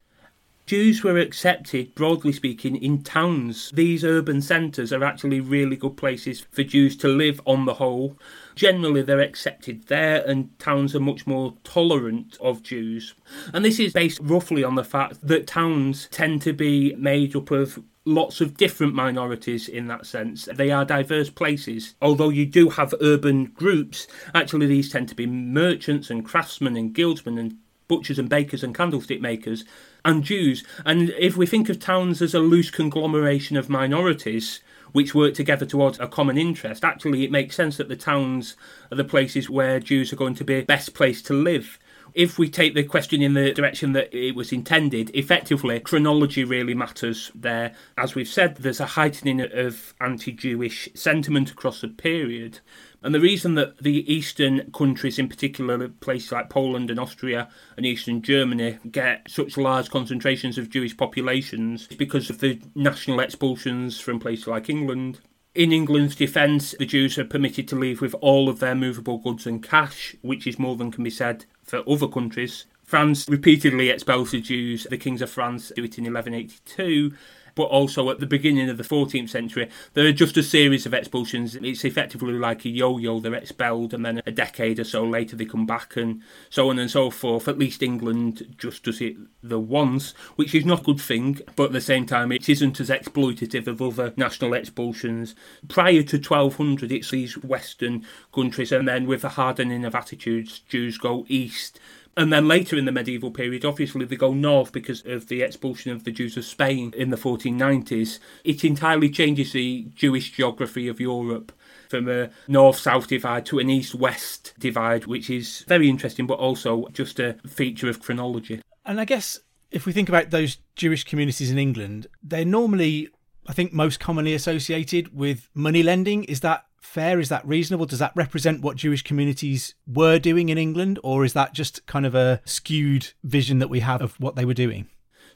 Jews 0.68 1.02
were 1.02 1.18
accepted, 1.18 1.96
broadly 1.96 2.34
speaking, 2.34 2.76
in 2.76 3.02
towns. 3.02 3.72
These 3.74 4.04
urban 4.04 4.42
centres 4.42 4.92
are 4.92 5.02
actually 5.02 5.40
really 5.40 5.78
good 5.78 5.96
places 5.96 6.42
for 6.52 6.62
Jews 6.62 6.98
to 6.98 7.08
live 7.08 7.40
on 7.46 7.64
the 7.64 7.76
whole. 7.76 8.20
Generally, 8.54 9.04
they're 9.04 9.22
accepted 9.22 9.88
there, 9.88 10.22
and 10.28 10.60
towns 10.60 10.94
are 10.94 11.00
much 11.00 11.26
more 11.26 11.56
tolerant 11.64 12.38
of 12.42 12.64
Jews. 12.64 13.16
And 13.54 13.64
this 13.64 13.80
is 13.80 13.94
based 13.94 14.20
roughly 14.22 14.62
on 14.62 14.76
the 14.76 14.84
fact 14.84 15.26
that 15.26 15.48
towns 15.48 16.10
tend 16.12 16.42
to 16.42 16.52
be 16.52 16.94
made 16.96 17.34
up 17.34 17.50
of 17.50 17.82
lots 18.04 18.42
of 18.42 18.58
different 18.58 18.94
minorities 18.94 19.70
in 19.70 19.88
that 19.88 20.06
sense. 20.06 20.50
They 20.54 20.72
are 20.72 20.84
diverse 20.84 21.30
places. 21.30 21.96
Although 22.02 22.30
you 22.30 22.46
do 22.46 22.72
have 22.72 22.94
urban 23.00 23.46
groups, 23.46 24.06
actually, 24.36 24.68
these 24.68 24.92
tend 24.92 25.08
to 25.08 25.16
be 25.16 25.28
merchants 25.28 26.10
and 26.10 26.26
craftsmen 26.26 26.76
and 26.76 26.94
guildsmen 26.94 27.38
and 27.38 27.58
butchers 27.88 28.20
and 28.20 28.30
bakers 28.30 28.64
and 28.64 28.76
candlestick 28.76 29.22
makers 29.22 29.64
and 30.04 30.24
Jews. 30.24 30.64
And 30.86 31.10
if 31.18 31.38
we 31.38 31.46
think 31.46 31.70
of 31.70 31.80
towns 31.80 32.22
as 32.22 32.34
a 32.34 32.40
loose 32.40 32.72
conglomeration 32.72 33.58
of 33.58 33.70
minorities, 33.70 34.62
which 34.92 35.14
work 35.14 35.34
together 35.34 35.66
towards 35.66 36.00
a 36.00 36.08
common 36.08 36.38
interest, 36.38 36.84
actually 36.84 37.24
it 37.24 37.32
makes 37.32 37.56
sense 37.56 37.78
that 37.78 37.90
the 37.90 37.96
towns 37.96 38.56
are 38.92 38.96
the 38.96 39.04
places 39.04 39.50
where 39.50 39.80
Jews 39.80 40.12
are 40.14 40.18
going 40.18 40.36
to 40.36 40.44
be 40.44 40.62
best 40.62 40.94
placed 40.94 41.26
to 41.28 41.34
live. 41.34 41.80
If 42.14 42.40
we 42.40 42.50
take 42.50 42.74
the 42.74 42.84
question 42.84 43.22
in 43.22 43.34
the 43.36 43.52
direction 43.52 43.92
that 43.92 44.12
it 44.12 44.34
was 44.34 44.52
intended, 44.52 45.12
effectively, 45.14 45.80
chronology 45.80 46.44
really 46.44 46.74
matters 46.74 47.32
there. 47.36 47.76
As 47.96 48.16
we've 48.16 48.28
said, 48.28 48.56
there's 48.56 48.80
a 48.80 48.88
heightening 48.88 49.42
of 49.42 49.94
anti 50.02 50.32
Jewish 50.32 50.90
sentiment 50.96 51.52
across 51.52 51.82
the 51.82 51.90
period. 51.90 52.60
And 53.04 53.14
the 53.14 53.20
reason 53.20 53.56
that 53.56 53.78
the 53.78 54.12
eastern 54.12 54.72
countries, 54.72 55.20
in 55.20 55.30
particular 55.30 55.88
places 55.88 56.32
like 56.32 56.50
Poland 56.50 56.90
and 56.90 57.00
Austria 57.00 57.50
and 57.76 57.86
eastern 57.86 58.22
Germany, 58.22 58.80
get 58.90 59.30
such 59.30 59.58
large 59.58 59.90
concentrations 59.90 60.58
of 60.58 60.70
Jewish 60.70 60.98
populations 60.98 61.88
is 61.90 61.98
because 61.98 62.30
of 62.30 62.40
the 62.40 62.60
national 62.76 63.20
expulsions 63.20 64.00
from 64.00 64.20
places 64.20 64.48
like 64.48 64.70
England. 64.70 65.20
In 65.54 65.72
England's 65.72 66.16
defence, 66.16 66.76
the 66.78 66.86
Jews 66.86 67.18
are 67.18 67.26
permitted 67.26 67.68
to 67.70 67.76
leave 67.76 68.02
with 68.02 68.16
all 68.22 68.50
of 68.50 68.60
their 68.60 68.76
movable 68.76 69.18
goods 69.18 69.48
and 69.48 69.64
cash, 69.64 70.16
which 70.22 70.46
is 70.46 70.60
more 70.60 70.76
than 70.76 70.92
can 70.92 71.04
be 71.04 71.10
said 71.10 71.46
for 71.64 71.88
other 71.90 72.08
countries. 72.08 72.66
France 72.84 73.28
repeatedly 73.28 73.90
expels 73.90 74.32
the 74.32 74.40
Jews. 74.40 74.88
The 74.90 74.98
kings 74.98 75.22
of 75.22 75.30
France 75.30 75.72
do 75.76 75.84
it 75.84 75.98
in 75.98 76.06
1182 76.06 77.14
but 77.58 77.64
also 77.64 78.12
at 78.12 78.20
the 78.20 78.28
beginning 78.28 78.70
of 78.70 78.78
the 78.78 78.84
14th 78.84 79.30
century, 79.30 79.68
there 79.96 80.06
are 80.06 80.14
just 80.14 80.38
a 80.38 80.44
series 80.44 80.86
of 80.86 80.94
expulsions. 80.94 81.56
It's 81.56 81.84
effectively 81.84 82.34
like 82.34 82.64
a 82.64 82.70
yo 82.70 83.00
yo, 83.00 83.20
they're 83.20 83.34
expelled, 83.34 83.96
and 83.96 84.06
then 84.06 84.22
a 84.28 84.32
decade 84.32 84.80
or 84.80 84.84
so 84.84 85.04
later 85.04 85.36
they 85.36 85.46
come 85.46 85.66
back, 85.66 85.98
and 85.98 86.22
so 86.52 86.70
on 86.70 86.78
and 86.78 86.90
so 86.90 87.10
forth. 87.10 87.48
At 87.48 87.58
least 87.58 87.82
England 87.82 88.56
just 88.60 88.84
does 88.84 89.02
it 89.02 89.18
the 89.42 89.60
once, 89.60 90.12
which 90.36 90.54
is 90.54 90.66
not 90.66 90.82
a 90.82 90.84
good 90.84 91.02
thing, 91.02 91.40
but 91.56 91.66
at 91.66 91.72
the 91.74 91.82
same 91.82 92.06
time, 92.06 92.32
it 92.32 92.48
isn't 92.48 92.80
as 92.80 92.92
exploitative 92.92 93.66
of 93.66 93.82
other 93.82 94.14
national 94.16 94.54
expulsions. 94.54 95.34
Prior 95.68 96.04
to 96.04 96.18
1200, 96.18 96.92
it's 96.92 97.10
these 97.10 97.38
Western 97.40 98.06
countries, 98.32 98.72
and 98.72 98.88
then 98.88 99.08
with 99.08 99.24
the 99.24 99.30
hardening 99.30 99.84
of 99.84 99.96
attitudes, 99.96 100.60
Jews 100.60 101.00
go 101.00 101.26
east 101.28 101.80
and 102.18 102.34
then 102.34 102.48
later 102.48 102.76
in 102.76 102.86
the 102.86 102.92
medieval 102.92 103.30
period, 103.30 103.64
obviously 103.64 104.04
they 104.04 104.16
go 104.16 104.34
north 104.34 104.72
because 104.72 105.06
of 105.06 105.28
the 105.28 105.44
expulsion 105.44 105.92
of 105.92 106.04
the 106.04 106.12
Jews 106.12 106.36
of 106.36 106.46
Spain 106.46 106.94
in 106.98 107.12
the 107.12 107.18
1490s. 107.18 108.18
It 108.44 108.66
entirely 108.66 109.10
changes 109.10 109.54
the 109.54 109.88
Jewish 109.94 110.32
geography 110.32 110.88
of 110.88 111.00
Europe 111.00 111.52
from 111.90 112.10
a 112.10 112.32
north 112.48 112.78
south 112.78 113.08
divide 113.08 113.46
to 113.46 113.60
an 113.60 113.70
east 113.70 113.94
west 113.94 114.56
divide, 114.58 115.06
which 115.06 115.30
is 115.30 115.64
very 115.68 115.88
interesting, 115.88 116.26
but 116.26 116.40
also 116.40 116.88
just 116.88 117.20
a 117.20 117.38
feature 117.48 117.88
of 117.88 118.02
chronology. 118.02 118.62
And 118.84 119.00
I 119.00 119.06
guess 119.06 119.40
if 119.72 119.86
we 119.86 119.94
think 119.94 120.10
about 120.10 120.32
those 120.32 120.58
Jewish 120.76 121.04
communities 121.04 121.52
in 121.52 121.60
England, 121.60 122.08
they're 122.24 122.46
normally, 122.46 123.10
I 123.46 123.54
think, 123.54 123.74
most 123.74 124.00
commonly 124.00 124.34
associated 124.34 125.16
with 125.16 125.50
money 125.54 125.84
lending. 125.84 126.24
Is 126.24 126.40
that 126.40 126.66
fair? 126.82 127.20
Is 127.20 127.30
that 127.30 127.48
reasonable? 127.48 127.86
Does 127.86 128.00
that 128.00 128.14
represent 128.16 128.62
what 128.62 128.78
Jewish 128.78 129.04
communities 129.04 129.76
were 129.86 130.20
doing 130.20 130.50
in 130.50 130.58
England, 130.58 131.00
or 131.04 131.26
is 131.26 131.34
that 131.34 131.54
just 131.54 131.86
kind 131.86 132.06
of 132.06 132.16
a 132.16 132.42
skewed 132.46 133.14
vision 133.24 133.60
that 133.60 133.70
we 133.70 133.82
have 133.82 134.02
of 134.02 134.20
what 134.20 134.36
they 134.36 134.46
were 134.46 134.54
doing? 134.54 134.88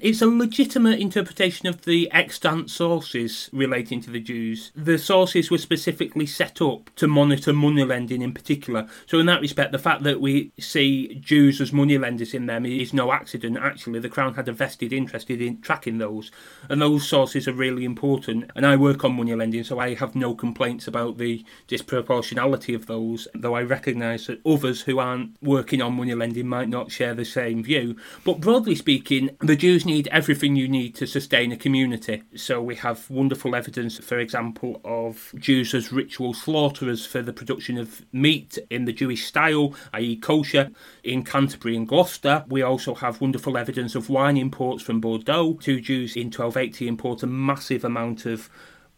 It's 0.02 0.24
a 0.24 0.26
legitimate 0.26 1.00
interpretation 1.00 1.68
of 1.68 1.84
the 1.84 2.12
extant 2.12 2.72
sources 2.72 3.52
relating 3.54 4.02
to 4.02 4.10
the 4.10 4.20
Jews. 4.20 4.72
The 4.76 4.98
sources 4.98 5.52
were 5.52 5.60
specifically 5.60 6.26
set 6.26 6.60
up 6.60 6.90
to 6.96 7.08
monitor 7.08 7.54
money 7.54 7.84
lending 7.84 8.24
in 8.24 8.34
particular. 8.34 8.88
So, 9.06 9.20
in 9.20 9.28
that 9.28 9.42
respect, 9.42 9.72
the 9.72 9.78
fact 9.78 10.02
that 10.02 10.20
we 10.20 10.54
see 10.60 11.20
Jews 11.22 11.62
as 11.62 11.72
money 11.72 12.00
lenders 12.00 12.34
in 12.34 12.48
them 12.48 12.66
is 12.66 12.96
no 12.96 13.12
accident. 13.12 13.60
Actually, 13.62 14.00
the 14.00 14.10
Crown 14.10 14.34
had 14.34 14.50
a 14.50 14.54
vested 14.54 14.92
interest 14.92 15.30
in 15.30 15.62
tracking 15.62 16.00
those, 16.00 16.32
and 16.68 16.82
those 16.82 17.08
sources 17.08 17.48
are 17.48 17.54
really 17.54 17.86
important. 17.86 18.50
And 18.56 18.66
I 18.66 18.78
work 18.78 19.06
on 19.06 19.14
money 19.14 19.36
lending, 19.36 19.64
so 19.64 19.78
I 19.78 19.94
have 19.94 20.16
no 20.16 20.34
complaints 20.34 20.88
about 20.88 21.20
the 21.20 21.46
disproportionality 21.68 22.74
of 22.74 22.88
those, 22.88 23.28
though 23.36 23.54
I 23.54 23.62
recognise 23.62 24.26
that 24.26 24.44
others 24.48 24.82
who 24.82 24.98
aren't 24.98 25.36
working 25.44 25.80
on 25.80 25.94
money 25.94 26.16
lending 26.16 26.48
might 26.48 26.70
not 26.70 26.90
share 26.90 27.14
the 27.14 27.24
same 27.24 27.62
view. 27.62 27.98
But 28.24 28.42
broadly 28.42 28.74
speaking, 28.74 29.38
the 29.42 29.56
Jews 29.56 29.86
need 29.92 30.08
everything 30.08 30.56
you 30.56 30.70
need 30.70 30.96
to 30.96 31.06
sustain 31.06 31.52
a 31.52 31.58
community. 31.58 32.24
So 32.36 32.62
we 32.62 32.76
have 32.76 33.10
wonderful 33.10 33.56
evidence, 33.56 33.98
for 33.98 34.20
example, 34.20 34.80
of 34.86 35.34
Jews 35.38 35.74
as 35.74 35.92
ritual 35.92 36.34
slaughterers 36.34 37.06
for 37.06 37.22
the 37.22 37.34
production 37.34 37.78
of 37.78 38.06
meat 38.14 38.58
in 38.70 38.86
the 38.86 38.94
Jewish 38.94 39.26
style, 39.26 39.76
i.e., 39.94 40.16
kosher. 40.16 40.70
In 41.04 41.24
Canterbury 41.24 41.76
and 41.76 41.86
Gloucester, 41.86 42.46
we 42.48 42.62
also 42.62 42.96
have 42.96 43.20
wonderful 43.20 43.58
evidence 43.58 43.94
of 43.94 44.10
wine 44.10 44.38
imports 44.38 44.82
from 44.82 45.02
Bordeaux. 45.02 45.58
Two 45.62 45.82
Jews 45.82 46.16
in 46.16 46.28
1280 46.28 46.88
import 46.88 47.24
a 47.24 47.28
massive 47.28 47.84
amount 47.84 48.26
of 48.26 48.50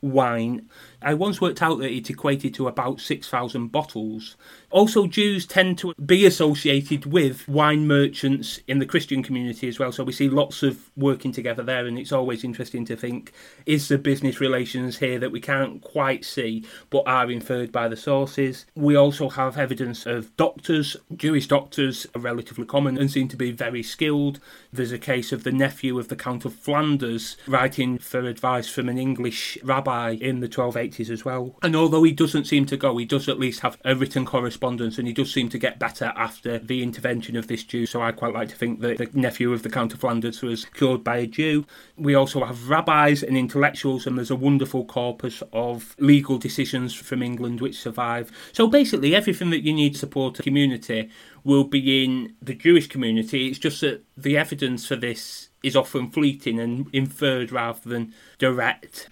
wine. 0.03 0.69
I 1.01 1.13
once 1.13 1.41
worked 1.41 1.61
out 1.61 1.79
that 1.79 1.91
it 1.91 2.09
equated 2.09 2.53
to 2.55 2.67
about 2.67 2.99
6,000 2.99 3.67
bottles. 3.69 4.35
Also, 4.69 5.07
Jews 5.07 5.45
tend 5.45 5.77
to 5.79 5.93
be 5.93 6.25
associated 6.25 7.05
with 7.05 7.47
wine 7.47 7.87
merchants 7.87 8.59
in 8.67 8.79
the 8.79 8.85
Christian 8.85 9.23
community 9.23 9.67
as 9.67 9.79
well, 9.79 9.91
so 9.91 10.03
we 10.03 10.13
see 10.13 10.29
lots 10.29 10.63
of 10.63 10.89
working 10.95 11.31
together 11.31 11.63
there, 11.63 11.85
and 11.85 11.97
it's 11.97 12.11
always 12.11 12.43
interesting 12.43 12.85
to 12.85 12.95
think 12.95 13.31
is 13.65 13.87
there 13.87 13.97
business 13.97 14.39
relations 14.39 14.97
here 14.97 15.19
that 15.19 15.31
we 15.31 15.39
can't 15.39 15.81
quite 15.81 16.25
see 16.25 16.65
but 16.89 17.03
are 17.05 17.31
inferred 17.31 17.71
by 17.71 17.87
the 17.87 17.95
sources? 17.95 18.65
We 18.75 18.95
also 18.95 19.29
have 19.29 19.57
evidence 19.57 20.05
of 20.05 20.35
doctors. 20.37 20.97
Jewish 21.15 21.47
doctors 21.47 22.07
are 22.15 22.21
relatively 22.21 22.65
common 22.65 22.97
and 22.97 23.09
seem 23.09 23.27
to 23.29 23.37
be 23.37 23.51
very 23.51 23.83
skilled. 23.83 24.39
There's 24.71 24.91
a 24.91 24.99
case 24.99 25.31
of 25.31 25.43
the 25.43 25.51
nephew 25.51 25.97
of 25.99 26.07
the 26.07 26.15
Count 26.15 26.45
of 26.45 26.53
Flanders 26.53 27.37
writing 27.47 27.97
for 27.97 28.21
advice 28.21 28.69
from 28.69 28.89
an 28.89 28.97
English 28.97 29.57
rabbi 29.63 29.92
in 30.19 30.39
the 30.39 30.47
1280s 30.47 31.09
as 31.09 31.25
well. 31.25 31.55
And 31.61 31.75
although 31.75 32.03
he 32.03 32.11
doesn't 32.11 32.45
seem 32.45 32.65
to 32.67 32.77
go, 32.77 32.97
he 32.97 33.05
does 33.05 33.29
at 33.29 33.39
least 33.39 33.61
have 33.61 33.77
a 33.85 33.95
written 33.95 34.25
correspondence 34.25 34.97
and 34.97 35.07
he 35.07 35.13
does 35.13 35.31
seem 35.31 35.49
to 35.49 35.57
get 35.57 35.79
better 35.79 36.13
after 36.15 36.59
the 36.59 36.83
intervention 36.83 37.35
of 37.35 37.47
this 37.47 37.63
Jew. 37.63 37.85
So 37.85 38.01
I 38.01 38.11
quite 38.11 38.33
like 38.33 38.49
to 38.49 38.55
think 38.55 38.81
that 38.81 38.97
the 38.97 39.09
nephew 39.13 39.53
of 39.53 39.63
the 39.63 39.69
Count 39.69 39.93
of 39.93 39.99
Flanders 39.99 40.41
was 40.41 40.65
cured 40.65 41.03
by 41.03 41.17
a 41.17 41.27
Jew. 41.27 41.65
We 41.97 42.15
also 42.15 42.43
have 42.43 42.69
rabbis 42.69 43.23
and 43.23 43.37
intellectuals, 43.37 44.05
and 44.05 44.17
there's 44.17 44.31
a 44.31 44.35
wonderful 44.35 44.85
corpus 44.85 45.43
of 45.51 45.95
legal 45.99 46.37
decisions 46.37 46.93
from 46.93 47.21
England 47.21 47.61
which 47.61 47.79
survive. 47.79 48.31
So 48.51 48.67
basically, 48.67 49.15
everything 49.15 49.49
that 49.51 49.63
you 49.63 49.73
need 49.73 49.93
to 49.93 49.99
support 49.99 50.39
a 50.39 50.43
community 50.43 51.09
will 51.43 51.65
be 51.65 52.03
in 52.03 52.35
the 52.41 52.53
Jewish 52.53 52.87
community. 52.87 53.47
It's 53.47 53.59
just 53.59 53.81
that 53.81 54.03
the 54.15 54.37
evidence 54.37 54.87
for 54.87 54.95
this 54.95 55.49
is 55.61 55.75
often 55.75 56.09
fleeting 56.09 56.59
and 56.59 56.87
inferred 56.93 57.51
rather 57.51 57.89
than 57.89 58.13
direct. 58.37 59.09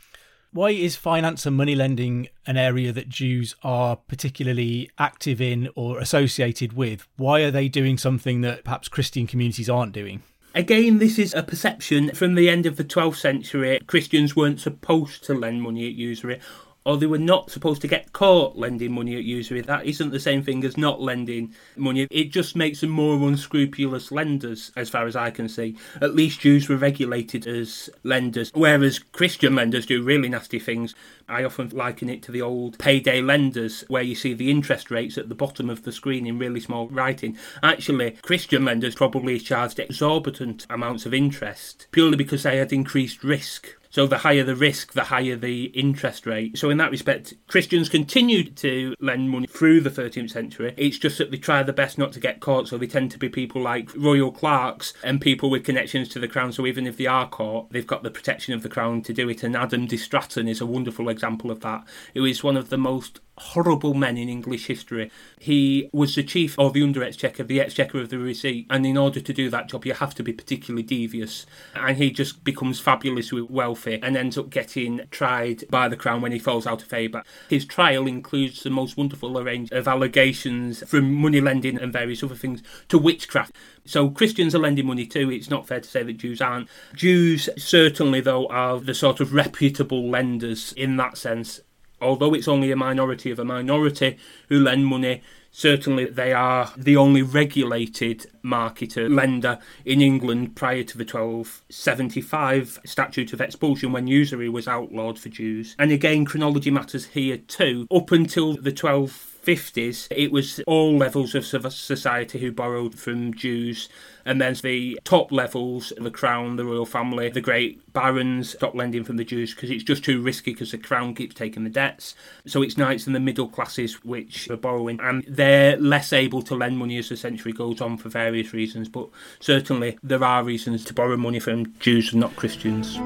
Why 0.53 0.71
is 0.71 0.97
finance 0.97 1.45
and 1.45 1.55
money 1.55 1.75
lending 1.75 2.27
an 2.45 2.57
area 2.57 2.91
that 2.91 3.07
Jews 3.07 3.55
are 3.63 3.95
particularly 3.95 4.89
active 4.99 5.39
in 5.39 5.69
or 5.75 5.97
associated 5.97 6.73
with? 6.73 7.07
Why 7.15 7.43
are 7.43 7.51
they 7.51 7.69
doing 7.69 7.97
something 7.97 8.41
that 8.41 8.65
perhaps 8.65 8.89
Christian 8.89 9.27
communities 9.27 9.69
aren't 9.69 9.93
doing? 9.93 10.23
Again, 10.53 10.99
this 10.99 11.17
is 11.17 11.33
a 11.33 11.41
perception 11.41 12.13
from 12.13 12.35
the 12.35 12.49
end 12.49 12.65
of 12.65 12.75
the 12.75 12.83
12th 12.83 13.15
century. 13.15 13.79
Christians 13.87 14.35
weren't 14.35 14.59
supposed 14.59 15.23
to 15.23 15.33
lend 15.33 15.61
money 15.61 15.87
at 15.87 15.93
usury 15.93 16.41
or 16.85 16.97
they 16.97 17.05
were 17.05 17.17
not 17.17 17.51
supposed 17.51 17.81
to 17.81 17.87
get 17.87 18.13
caught 18.13 18.57
lending 18.57 18.91
money 18.91 19.15
at 19.15 19.23
usury. 19.23 19.61
That 19.61 19.85
isn't 19.85 20.11
the 20.11 20.19
same 20.19 20.43
thing 20.43 20.63
as 20.63 20.77
not 20.77 21.01
lending 21.01 21.53
money. 21.75 22.07
It 22.09 22.31
just 22.31 22.55
makes 22.55 22.81
them 22.81 22.89
more 22.89 23.15
unscrupulous 23.15 24.11
lenders, 24.11 24.71
as 24.75 24.89
far 24.89 25.05
as 25.05 25.15
I 25.15 25.31
can 25.31 25.47
see. 25.47 25.77
At 26.01 26.15
least 26.15 26.41
Jews 26.41 26.67
were 26.67 26.77
regulated 26.77 27.45
as 27.45 27.89
lenders, 28.03 28.51
whereas 28.53 28.99
Christian 28.99 29.55
lenders 29.55 29.85
do 29.85 30.01
really 30.01 30.29
nasty 30.29 30.59
things. 30.59 30.95
I 31.29 31.43
often 31.43 31.69
liken 31.69 32.09
it 32.09 32.23
to 32.23 32.31
the 32.31 32.41
old 32.41 32.79
payday 32.79 33.21
lenders, 33.21 33.83
where 33.87 34.01
you 34.01 34.15
see 34.15 34.33
the 34.33 34.49
interest 34.49 34.89
rates 34.91 35.17
at 35.17 35.29
the 35.29 35.35
bottom 35.35 35.69
of 35.69 35.83
the 35.83 35.91
screen 35.91 36.25
in 36.25 36.39
really 36.39 36.59
small 36.59 36.87
writing. 36.89 37.37
Actually, 37.61 38.17
Christian 38.21 38.65
lenders 38.65 38.95
probably 38.95 39.39
charged 39.39 39.79
exorbitant 39.79 40.65
amounts 40.69 41.05
of 41.05 41.13
interest 41.13 41.87
purely 41.91 42.17
because 42.17 42.43
they 42.43 42.57
had 42.57 42.73
increased 42.73 43.23
risk 43.23 43.75
so 43.91 44.07
the 44.07 44.19
higher 44.19 44.43
the 44.43 44.55
risk, 44.55 44.93
the 44.93 45.05
higher 45.05 45.35
the 45.35 45.65
interest 45.65 46.25
rate. 46.25 46.57
So 46.57 46.69
in 46.69 46.77
that 46.77 46.91
respect, 46.91 47.33
Christians 47.47 47.89
continued 47.89 48.55
to 48.57 48.95
lend 48.99 49.29
money 49.29 49.47
through 49.47 49.81
the 49.81 49.89
13th 49.89 50.31
century. 50.31 50.73
It's 50.77 50.97
just 50.97 51.17
that 51.17 51.29
they 51.29 51.37
try 51.37 51.61
their 51.61 51.73
best 51.73 51.97
not 51.97 52.13
to 52.13 52.19
get 52.19 52.39
caught. 52.39 52.69
So 52.69 52.77
they 52.77 52.87
tend 52.87 53.11
to 53.11 53.19
be 53.19 53.29
people 53.29 53.61
like 53.61 53.95
royal 53.95 54.31
clerks 54.31 54.93
and 55.03 55.19
people 55.19 55.49
with 55.49 55.65
connections 55.65 56.07
to 56.09 56.19
the 56.19 56.27
crown. 56.27 56.53
So 56.53 56.65
even 56.65 56.87
if 56.87 56.97
they 56.97 57.05
are 57.05 57.27
caught, 57.27 57.71
they've 57.71 57.85
got 57.85 58.03
the 58.03 58.11
protection 58.11 58.53
of 58.53 58.63
the 58.63 58.69
crown 58.69 59.01
to 59.03 59.13
do 59.13 59.29
it. 59.29 59.43
And 59.43 59.55
Adam 59.55 59.87
de 59.87 59.97
Stratton 59.97 60.47
is 60.47 60.61
a 60.61 60.65
wonderful 60.65 61.09
example 61.09 61.51
of 61.51 61.59
that. 61.59 61.83
It 62.13 62.21
was 62.21 62.43
one 62.43 62.57
of 62.57 62.69
the 62.69 62.77
most 62.77 63.19
horrible 63.41 63.93
men 63.93 64.17
in 64.17 64.29
English 64.29 64.67
history. 64.67 65.11
He 65.39 65.89
was 65.91 66.15
the 66.15 66.23
chief 66.23 66.57
of 66.57 66.73
the 66.73 66.83
under 66.83 67.03
exchequer, 67.03 67.43
the 67.43 67.59
exchequer 67.59 67.99
of 67.99 68.09
the 68.09 68.19
receipt, 68.19 68.67
and 68.69 68.85
in 68.85 68.97
order 68.97 69.19
to 69.19 69.33
do 69.33 69.49
that 69.49 69.67
job, 69.67 69.85
you 69.85 69.93
have 69.93 70.15
to 70.15 70.23
be 70.23 70.31
particularly 70.31 70.83
devious. 70.83 71.45
And 71.75 71.97
he 71.97 72.11
just 72.11 72.43
becomes 72.43 72.79
fabulously 72.79 73.41
wealthy 73.41 73.99
and 74.01 74.15
ends 74.15 74.37
up 74.37 74.49
getting 74.49 75.01
tried 75.11 75.65
by 75.69 75.87
the 75.87 75.97
Crown 75.97 76.21
when 76.21 76.31
he 76.31 76.39
falls 76.39 76.67
out 76.67 76.81
of 76.81 76.87
favour. 76.87 77.23
His 77.49 77.65
trial 77.65 78.07
includes 78.07 78.63
the 78.63 78.69
most 78.69 78.95
wonderful 78.97 79.33
range 79.43 79.71
of 79.71 79.87
allegations 79.87 80.87
from 80.87 81.13
money 81.13 81.41
lending 81.41 81.79
and 81.79 81.91
various 81.91 82.23
other 82.23 82.35
things 82.35 82.61
to 82.89 82.97
witchcraft. 82.97 83.55
So 83.85 84.09
Christians 84.09 84.53
are 84.53 84.59
lending 84.59 84.85
money 84.85 85.07
too. 85.07 85.31
It's 85.31 85.49
not 85.49 85.67
fair 85.67 85.79
to 85.79 85.89
say 85.89 86.03
that 86.03 86.17
Jews 86.17 86.41
aren't. 86.41 86.69
Jews 86.95 87.49
certainly, 87.57 88.21
though, 88.21 88.47
are 88.47 88.79
the 88.79 88.93
sort 88.93 89.19
of 89.19 89.33
reputable 89.33 90.09
lenders 90.09 90.73
in 90.73 90.97
that 90.97 91.17
sense 91.17 91.59
although 92.01 92.33
it's 92.33 92.47
only 92.47 92.71
a 92.71 92.75
minority 92.75 93.31
of 93.31 93.39
a 93.39 93.45
minority 93.45 94.17
who 94.49 94.59
lend 94.59 94.85
money, 94.87 95.21
certainly 95.51 96.05
they 96.05 96.33
are 96.33 96.71
the 96.77 96.95
only 96.95 97.21
regulated 97.21 98.25
marketer 98.43 99.13
lender 99.13 99.59
in 99.85 100.01
England 100.01 100.55
prior 100.55 100.83
to 100.83 100.97
the 100.97 101.03
1275 101.03 102.79
statute 102.85 103.33
of 103.33 103.41
expulsion 103.41 103.91
when 103.91 104.07
usury 104.07 104.49
was 104.49 104.67
outlawed 104.67 105.19
for 105.19 105.29
Jews. 105.29 105.75
And 105.77 105.91
again, 105.91 106.25
chronology 106.25 106.71
matters 106.71 107.07
here 107.07 107.37
too. 107.37 107.87
Up 107.91 108.11
until 108.11 108.53
the 108.53 108.71
12 108.71 109.30
50s, 109.43 110.07
it 110.11 110.31
was 110.31 110.59
all 110.67 110.97
levels 110.97 111.35
of 111.35 111.45
society 111.45 112.39
who 112.39 112.51
borrowed 112.51 112.95
from 112.95 113.33
Jews, 113.33 113.89
and 114.25 114.39
then 114.39 114.55
the 114.61 114.99
top 115.03 115.31
levels, 115.31 115.91
the 115.97 116.11
crown, 116.11 116.55
the 116.55 116.65
royal 116.65 116.85
family, 116.85 117.29
the 117.29 117.41
great 117.41 117.91
barons, 117.93 118.51
stopped 118.51 118.75
lending 118.75 119.03
from 119.03 119.17
the 119.17 119.23
Jews 119.23 119.53
because 119.53 119.71
it's 119.71 119.83
just 119.83 120.03
too 120.03 120.21
risky 120.21 120.51
because 120.51 120.71
the 120.71 120.77
crown 120.77 121.15
keeps 121.15 121.33
taking 121.33 121.63
the 121.63 121.69
debts. 121.69 122.15
So 122.45 122.61
it's 122.61 122.77
knights 122.77 123.07
and 123.07 123.15
the 123.15 123.19
middle 123.19 123.47
classes 123.47 124.03
which 124.05 124.49
are 124.49 124.57
borrowing, 124.57 124.99
and 125.01 125.23
they're 125.27 125.77
less 125.77 126.13
able 126.13 126.41
to 126.43 126.55
lend 126.55 126.77
money 126.77 126.97
as 126.97 127.09
the 127.09 127.17
century 127.17 127.53
goes 127.53 127.81
on 127.81 127.97
for 127.97 128.09
various 128.09 128.53
reasons, 128.53 128.89
but 128.89 129.09
certainly 129.39 129.97
there 130.03 130.23
are 130.23 130.43
reasons 130.43 130.85
to 130.85 130.93
borrow 130.93 131.17
money 131.17 131.39
from 131.39 131.73
Jews 131.79 132.11
and 132.11 132.21
not 132.21 132.35
Christians. 132.35 132.99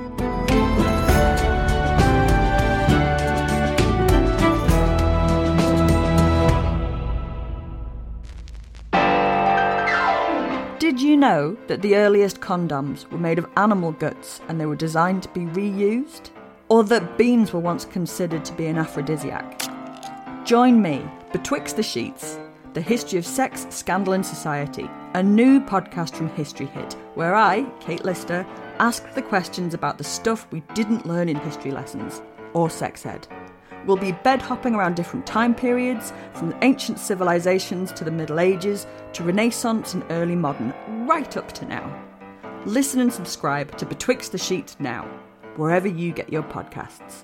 Know 11.25 11.57
that 11.65 11.81
the 11.81 11.95
earliest 11.95 12.39
condoms 12.39 13.09
were 13.09 13.17
made 13.17 13.39
of 13.39 13.49
animal 13.57 13.91
guts 13.93 14.41
and 14.47 14.61
they 14.61 14.67
were 14.67 14.75
designed 14.75 15.23
to 15.23 15.29
be 15.29 15.45
reused? 15.59 16.29
Or 16.69 16.83
that 16.83 17.17
beans 17.17 17.51
were 17.51 17.59
once 17.59 17.83
considered 17.83 18.45
to 18.45 18.53
be 18.53 18.67
an 18.67 18.77
aphrodisiac? 18.77 19.59
Join 20.45 20.83
me, 20.83 21.03
Betwixt 21.31 21.77
the 21.77 21.83
Sheets, 21.83 22.37
the 22.73 22.81
history 22.81 23.17
of 23.17 23.25
sex, 23.25 23.65
scandal, 23.71 24.13
and 24.13 24.23
society, 24.23 24.87
a 25.15 25.23
new 25.23 25.59
podcast 25.59 26.13
from 26.15 26.29
History 26.29 26.67
Hit, 26.67 26.93
where 27.15 27.33
I, 27.33 27.63
Kate 27.79 28.05
Lister, 28.05 28.45
ask 28.77 29.11
the 29.15 29.23
questions 29.23 29.73
about 29.73 29.97
the 29.97 30.03
stuff 30.03 30.45
we 30.51 30.61
didn't 30.75 31.07
learn 31.07 31.27
in 31.27 31.37
history 31.37 31.71
lessons 31.71 32.21
or 32.53 32.69
sex 32.69 33.03
ed. 33.03 33.27
We'll 33.85 33.97
be 33.97 34.13
bed 34.13 34.41
hopping 34.41 34.73
around 34.73 34.95
different 34.95 35.27
time 35.27 35.53
periods, 35.53 36.11
from 36.33 36.55
ancient 36.61 36.99
civilizations 36.99 37.91
to 37.93 38.03
the 38.03 38.11
Middle 38.11 38.39
Ages 38.39 38.87
to 39.13 39.23
Renaissance 39.23 39.93
and 39.93 40.03
early 40.09 40.35
modern, 40.35 40.73
right 41.07 41.37
up 41.37 41.51
to 41.53 41.65
now. 41.65 42.03
Listen 42.65 42.99
and 42.99 43.13
subscribe 43.13 43.77
to 43.77 43.85
Betwixt 43.85 44.31
the 44.31 44.39
Sheets 44.39 44.75
now, 44.79 45.03
wherever 45.55 45.87
you 45.87 46.11
get 46.11 46.33
your 46.33 46.43
podcasts. 46.43 47.23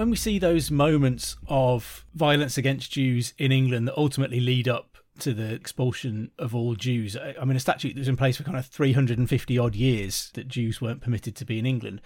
When 0.00 0.08
we 0.08 0.16
see 0.16 0.38
those 0.38 0.70
moments 0.70 1.36
of 1.46 2.06
violence 2.14 2.56
against 2.56 2.90
Jews 2.90 3.34
in 3.36 3.52
England 3.52 3.86
that 3.86 3.98
ultimately 3.98 4.40
lead 4.40 4.66
up 4.66 4.96
to 5.18 5.34
the 5.34 5.52
expulsion 5.52 6.30
of 6.38 6.54
all 6.54 6.74
Jews. 6.74 7.18
I 7.18 7.44
mean, 7.44 7.58
a 7.58 7.60
statute 7.60 7.92
that 7.92 7.98
was 7.98 8.08
in 8.08 8.16
place 8.16 8.38
for 8.38 8.42
kind 8.42 8.56
of 8.56 8.64
350 8.64 9.58
odd 9.58 9.74
years 9.74 10.30
that 10.32 10.48
Jews 10.48 10.80
weren't 10.80 11.02
permitted 11.02 11.36
to 11.36 11.44
be 11.44 11.58
in 11.58 11.66
England. 11.66 12.00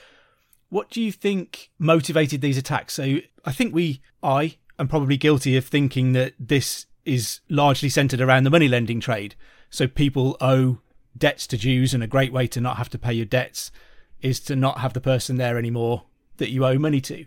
What 0.70 0.90
do 0.90 1.00
you 1.00 1.12
think 1.12 1.70
motivated 1.78 2.40
these 2.40 2.59
attacks? 2.59 2.94
So 2.94 3.18
I 3.44 3.52
think 3.52 3.72
we, 3.72 4.02
I 4.24 4.57
am 4.76 4.88
probably 4.88 5.16
guilty 5.16 5.57
of 5.57 5.64
thinking 5.64 6.14
that 6.14 6.35
this 6.37 6.87
is 7.04 7.42
largely 7.48 7.90
centered 7.90 8.20
around 8.20 8.42
the 8.42 8.50
money 8.50 8.66
lending 8.66 8.98
trade. 8.98 9.37
So 9.70 9.87
people 9.87 10.37
owe 10.40 10.80
debts 11.16 11.46
to 11.46 11.57
Jews, 11.57 11.94
and 11.94 12.02
a 12.02 12.09
great 12.09 12.33
way 12.33 12.48
to 12.48 12.61
not 12.61 12.76
have 12.76 12.90
to 12.90 12.98
pay 12.98 13.12
your 13.12 13.24
debts 13.24 13.70
is 14.20 14.40
to 14.40 14.57
not 14.57 14.78
have 14.78 14.94
the 14.94 15.00
person 15.00 15.37
there 15.37 15.57
anymore 15.57 16.07
that 16.38 16.50
you 16.50 16.66
owe 16.66 16.76
money 16.76 17.00
to. 17.02 17.24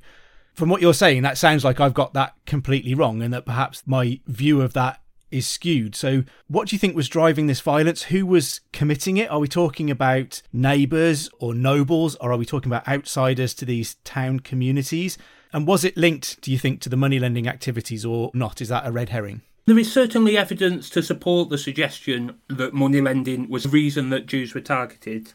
From 0.58 0.70
what 0.70 0.82
you're 0.82 0.96
saying, 0.96 1.22
that 1.22 1.38
sounds 1.38 1.64
like 1.64 1.80
I've 1.80 1.94
got 1.94 2.16
that 2.16 2.34
completely 2.48 2.96
wrong, 2.96 3.22
and 3.22 3.32
that 3.32 3.46
perhaps 3.46 3.84
my 3.86 4.20
view 4.26 4.60
of 4.64 4.74
that 4.74 5.00
is 5.30 5.46
skewed. 5.46 5.96
So, 5.96 6.24
what 6.48 6.68
do 6.68 6.76
you 6.76 6.80
think 6.80 6.96
was 6.96 7.08
driving 7.08 7.46
this 7.46 7.62
violence? 7.62 8.02
Who 8.06 8.26
was 8.26 8.62
committing 8.74 9.18
it? 9.18 9.30
Are 9.30 9.38
we 9.38 9.48
talking 9.48 9.92
about 9.92 10.42
neighbours 10.52 11.30
or 11.38 11.54
nobles, 11.54 12.16
or 12.16 12.32
are 12.32 12.38
we 12.38 12.46
talking 12.46 12.72
about 12.72 12.88
outsiders 12.88 13.54
to 13.54 13.66
these 13.66 13.98
town 14.04 14.40
communities? 14.40 15.20
And 15.54 15.68
was 15.68 15.84
it 15.84 15.96
linked, 15.96 16.42
do 16.42 16.52
you 16.52 16.58
think, 16.58 16.82
to 16.82 16.90
the 16.90 16.98
money 16.98 17.20
lending 17.20 17.48
activities 17.48 18.04
or 18.04 18.32
not? 18.34 18.60
Is 18.60 18.70
that 18.70 18.88
a 18.88 18.92
red 18.92 19.10
herring? 19.10 19.44
There 19.68 19.78
is 19.78 19.94
certainly 19.94 20.40
evidence 20.40 20.90
to 20.90 21.04
support 21.04 21.50
the 21.50 21.60
suggestion 21.60 22.40
that 22.48 22.74
money 22.74 23.00
lending 23.00 23.48
was 23.48 23.62
the 23.62 23.70
reason 23.70 24.10
that 24.10 24.26
Jews 24.26 24.56
were 24.56 24.62
targeted. 24.62 25.34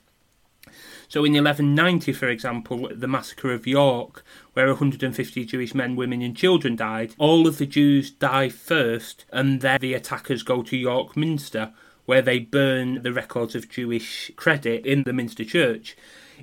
So 1.08 1.24
in 1.24 1.32
1190, 1.32 2.12
for 2.12 2.28
example, 2.28 2.88
the 2.94 3.08
massacre 3.08 3.52
of 3.52 3.66
York, 3.66 4.24
where 4.54 4.68
150 4.68 5.44
Jewish 5.44 5.74
men, 5.74 5.96
women, 5.96 6.22
and 6.22 6.36
children 6.36 6.76
died, 6.76 7.14
all 7.18 7.46
of 7.46 7.58
the 7.58 7.66
Jews 7.66 8.10
die 8.10 8.48
first, 8.48 9.24
and 9.32 9.60
then 9.60 9.78
the 9.80 9.94
attackers 9.94 10.42
go 10.42 10.62
to 10.62 10.76
York 10.76 11.16
Minster, 11.16 11.72
where 12.06 12.22
they 12.22 12.38
burn 12.38 13.02
the 13.02 13.12
records 13.12 13.54
of 13.54 13.68
Jewish 13.68 14.30
credit 14.36 14.84
in 14.86 15.04
the 15.04 15.12
Minster 15.12 15.44
Church. 15.44 15.96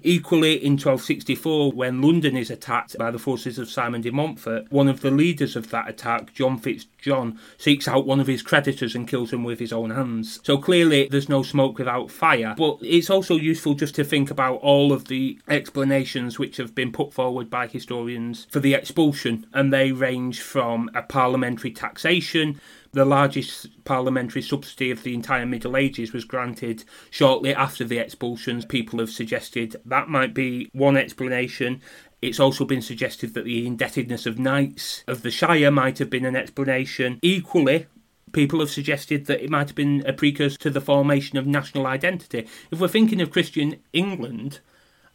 Equally, 0.04 0.54
in 0.54 0.74
1264, 0.74 1.72
when 1.72 2.02
London 2.02 2.38
is 2.38 2.50
attacked 2.50 2.98
by 2.98 3.12
the 3.12 3.20
forces 3.20 3.58
of 3.58 3.70
Simon 3.70 4.02
de 4.02 4.12
Montfort, 4.12 4.72
one 4.72 4.88
of 4.88 5.02
the 5.02 5.12
leaders 5.12 5.56
of 5.56 5.70
that 5.72 5.90
attack, 5.90 6.34
John 6.34 6.60
Fitzjohn, 6.60 7.38
seeks 7.58 7.88
out 7.88 8.06
one 8.06 8.20
of 8.20 8.28
his 8.28 8.42
creditors 8.42 8.96
and 8.96 9.08
kills 9.08 9.32
him 9.32 9.44
with 9.44 9.60
his 9.60 9.74
own 9.74 9.92
hands. 9.92 10.40
So 10.44 10.58
clearly, 10.58 11.08
there's 11.10 11.30
no 11.30 11.44
smoke 11.44 11.78
without 11.78 12.12
fire. 12.12 12.56
But 12.58 12.78
it's 12.82 13.10
also 13.10 13.36
useful 13.36 13.74
just 13.74 13.96
to 13.96 14.04
think 14.04 14.32
about 14.32 14.56
all 14.56 14.92
of 14.92 15.08
the 15.08 15.40
explanations 15.48 16.40
which 16.40 16.58
have 16.58 16.76
been 16.76 16.92
put 16.92 17.14
forward 17.14 17.50
by 17.50 17.68
historians 17.68 18.48
for 18.50 18.60
the 18.60 18.74
expulsion, 18.74 19.46
and 19.54 19.74
they 19.74 19.92
range 19.92 20.42
from 20.42 20.90
a 20.94 21.02
parliamentary 21.02 21.72
taxation 21.72 22.60
the 22.92 23.06
largest 23.06 23.84
parliamentary 23.84 24.42
subsidy 24.42 24.92
of 24.92 25.04
the 25.04 25.14
entire 25.14 25.46
Middle 25.46 25.78
Ages 25.78 26.12
was 26.14 26.26
granted 26.26 26.84
shortly 27.10 27.54
after 27.54 27.84
the 27.84 28.00
expulsions. 28.00 28.66
People 28.66 29.00
have 29.00 29.12
suggested 29.12 29.76
that 29.86 30.10
might 30.10 30.34
be 30.34 30.70
one 30.74 30.98
explanation. 30.98 31.82
It's 32.22 32.40
also 32.40 32.66
been 32.66 32.82
suggested 32.82 33.34
that 33.34 33.46
the 33.46 33.66
indebtedness 33.66 34.26
of 34.26 34.40
knights 34.40 35.04
of 35.08 35.22
the 35.22 35.32
Shire 35.32 35.72
might 35.72 36.00
have 36.00 36.10
been 36.10 36.26
an 36.26 36.36
explanation. 36.36 37.20
Equally, 37.22 37.86
people 38.32 38.60
have 38.60 38.72
suggested 38.72 39.26
that 39.28 39.44
it 39.44 39.50
might 39.50 39.68
have 39.68 39.76
been 39.76 40.04
a 40.06 40.14
precursor 40.14 40.58
to 40.60 40.70
the 40.70 40.82
formation 40.82 41.38
of 41.38 41.48
national 41.48 41.88
identity. 41.88 42.48
If 42.72 42.80
we're 42.80 42.88
thinking 42.88 43.22
of 43.22 43.32
Christian 43.32 43.78
England, 43.94 44.60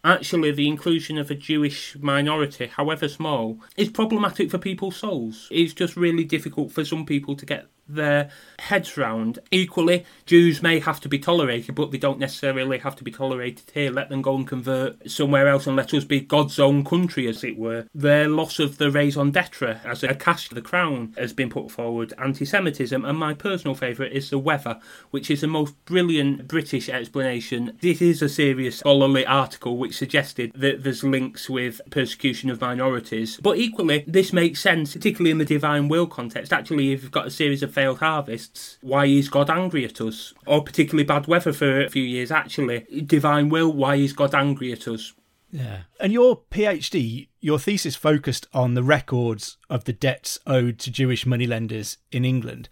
actually 0.05 0.53
the 0.53 0.69
inclusion 0.69 1.19
of 1.19 1.31
a 1.31 1.35
Jewish 1.35 1.97
minority, 1.99 2.67
however 2.67 3.09
small, 3.09 3.59
is 3.77 3.89
problematic 3.89 4.51
for 4.51 4.59
people's 4.59 4.97
souls. 4.97 5.49
It's 5.51 5.73
just 5.73 5.97
really 5.97 6.25
difficult 6.25 6.71
for 6.71 6.85
some 6.85 7.07
people 7.07 7.35
to 7.37 7.47
get 7.47 7.67
their 7.89 8.31
heads 8.59 8.97
round. 8.97 9.39
Equally, 9.51 10.05
Jews 10.27 10.63
may 10.63 10.81
have 10.81 11.01
to 11.01 11.09
be 11.09 11.19
tolerated, 11.19 11.75
but 11.75 11.91
they 11.91 11.99
don't 11.99 12.19
necessarily 12.19 12.79
have 12.79 12.97
to 12.97 13.05
be 13.05 13.11
tolerated 13.11 13.71
here. 13.73 13.91
Let 13.91 14.09
them 14.09 14.23
go 14.23 14.37
and 14.37 14.47
convert 14.47 15.11
somewhere 15.11 15.49
else 15.49 15.67
and 15.67 15.77
let 15.77 15.93
us 15.95 16.05
be 16.05 16.21
God's 16.21 16.59
own 16.59 16.85
country, 16.85 17.27
as 17.27 17.45
it 17.45 17.59
were. 17.59 17.87
Their 17.95 18.29
loss 18.29 18.59
of 18.59 18.79
the 18.79 18.91
raison 18.91 19.31
d'etre 19.31 19.81
as 19.85 20.03
a 20.03 20.15
cash 20.15 20.49
to 20.49 20.55
the 20.55 20.63
crown 20.63 21.15
has 21.19 21.33
been 21.33 21.51
put 21.51 21.71
forward. 21.71 22.13
Anti 22.19 22.45
Semitism, 22.45 23.05
and 23.05 23.19
my 23.19 23.35
personal 23.35 23.75
favourite 23.75 24.13
is 24.13 24.31
the 24.31 24.39
weather, 24.39 24.81
which 25.11 25.31
is 25.31 25.41
the 25.41 25.47
most 25.47 25.75
brilliant 25.85 26.49
British 26.49 26.89
explanation. 26.89 27.77
This 27.81 28.01
is 28.01 28.23
a 28.23 28.29
serious 28.29 28.79
scholarly 28.79 29.27
article 29.27 29.77
which 29.77 29.97
suggested 29.97 30.53
that 30.55 30.85
there's 30.85 31.05
links 31.05 31.51
with 31.51 31.81
persecution 31.91 32.51
of 32.51 32.61
minorities. 32.61 33.39
But 33.43 33.59
equally, 33.59 34.05
this 34.07 34.33
makes 34.33 34.61
sense, 34.61 34.95
particularly 34.95 35.31
in 35.31 35.39
the 35.39 35.45
divine 35.45 35.89
will 35.89 36.07
context. 36.07 36.53
Actually, 36.53 36.93
if 36.93 37.03
you've 37.03 37.13
got 37.13 37.27
a 37.27 37.31
series 37.31 37.63
of 37.63 37.74
failed 37.75 37.99
harvests, 37.99 38.79
why 38.81 39.07
is 39.07 39.29
God 39.29 39.51
angry 39.51 39.85
at 39.85 40.01
us? 40.01 40.33
Or 40.47 40.63
particularly 40.63 41.05
bad 41.05 41.27
weather 41.27 41.53
for 41.53 41.83
a 41.83 41.91
few 41.91 42.03
years, 42.03 42.31
actually. 42.31 42.87
Divine 43.05 43.49
will, 43.49 43.73
why 43.73 43.97
is 43.97 44.13
God 44.13 44.35
angry 44.35 44.73
at 44.73 44.89
us? 44.89 45.13
Yeah. 45.51 45.83
And 46.01 46.13
your 46.13 46.43
PhD, 46.51 47.29
your 47.41 47.59
thesis 47.59 47.95
focused 47.95 48.47
on 48.53 48.75
the 48.75 48.83
records 48.83 49.57
of 49.71 49.85
the 49.85 49.93
debts 49.93 50.39
owed 50.47 50.79
to 50.81 50.91
Jewish 50.91 51.27
moneylenders 51.27 51.99
in 52.11 52.25
England. 52.25 52.69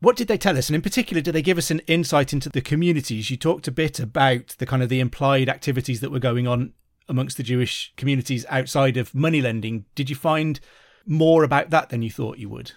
What 0.00 0.16
did 0.16 0.28
they 0.28 0.38
tell 0.38 0.56
us? 0.56 0.68
And 0.68 0.76
in 0.76 0.82
particular, 0.82 1.20
did 1.20 1.34
they 1.34 1.42
give 1.42 1.58
us 1.58 1.70
an 1.70 1.80
insight 1.80 2.32
into 2.32 2.48
the 2.48 2.60
communities? 2.60 3.30
You 3.30 3.36
talked 3.36 3.68
a 3.68 3.72
bit 3.72 3.98
about 3.98 4.54
the 4.58 4.66
kind 4.66 4.82
of 4.82 4.88
the 4.88 5.00
implied 5.00 5.48
activities 5.48 6.00
that 6.00 6.10
were 6.10 6.18
going 6.18 6.46
on 6.46 6.72
amongst 7.08 7.36
the 7.36 7.42
Jewish 7.42 7.92
communities 7.96 8.46
outside 8.48 8.96
of 8.96 9.14
money 9.14 9.40
lending. 9.40 9.84
Did 9.94 10.10
you 10.10 10.16
find 10.16 10.58
more 11.06 11.44
about 11.44 11.70
that 11.70 11.90
than 11.90 12.02
you 12.02 12.10
thought 12.10 12.38
you 12.38 12.48
would? 12.48 12.72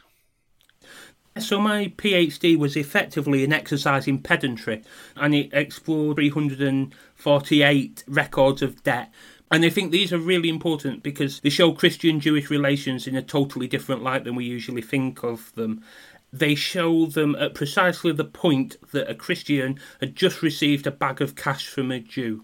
So 1.39 1.60
my 1.60 1.93
PhD 1.97 2.58
was 2.58 2.75
effectively 2.75 3.43
an 3.43 3.54
exercise 3.54 4.08
in 4.08 4.19
pedantry, 4.19 4.84
and 5.15 5.34
it 5.34 5.49
explored 5.54 6.17
348 6.17 8.04
records 8.08 8.62
of 8.62 8.84
debt. 8.84 9.12
And 9.52 9.65
I 9.65 9.69
think 9.69 9.91
these 9.91 10.13
are 10.13 10.19
really 10.19 10.49
important 10.49 11.02
because 11.02 11.39
they 11.39 11.49
show 11.49 11.71
Christian 11.71 12.19
Jewish 12.19 12.49
relations 12.49 13.08
in 13.08 13.15
a 13.15 13.21
totally 13.21 13.67
different 13.67 14.04
light 14.04 14.23
than 14.23 14.36
we 14.36 14.45
usually 14.45 14.82
think 14.84 15.23
of 15.23 15.54
them. 15.56 15.84
They 16.32 16.54
show 16.54 17.08
them 17.08 17.36
at 17.36 17.56
precisely 17.56 18.12
the 18.12 18.25
point 18.25 18.78
that 18.91 19.10
a 19.10 19.15
Christian 19.15 19.80
had 19.99 20.15
just 20.15 20.43
received 20.43 20.86
a 20.86 20.91
bag 20.91 21.21
of 21.21 21.36
cash 21.36 21.67
from 21.67 21.91
a 21.91 21.99
Jew. 21.99 22.43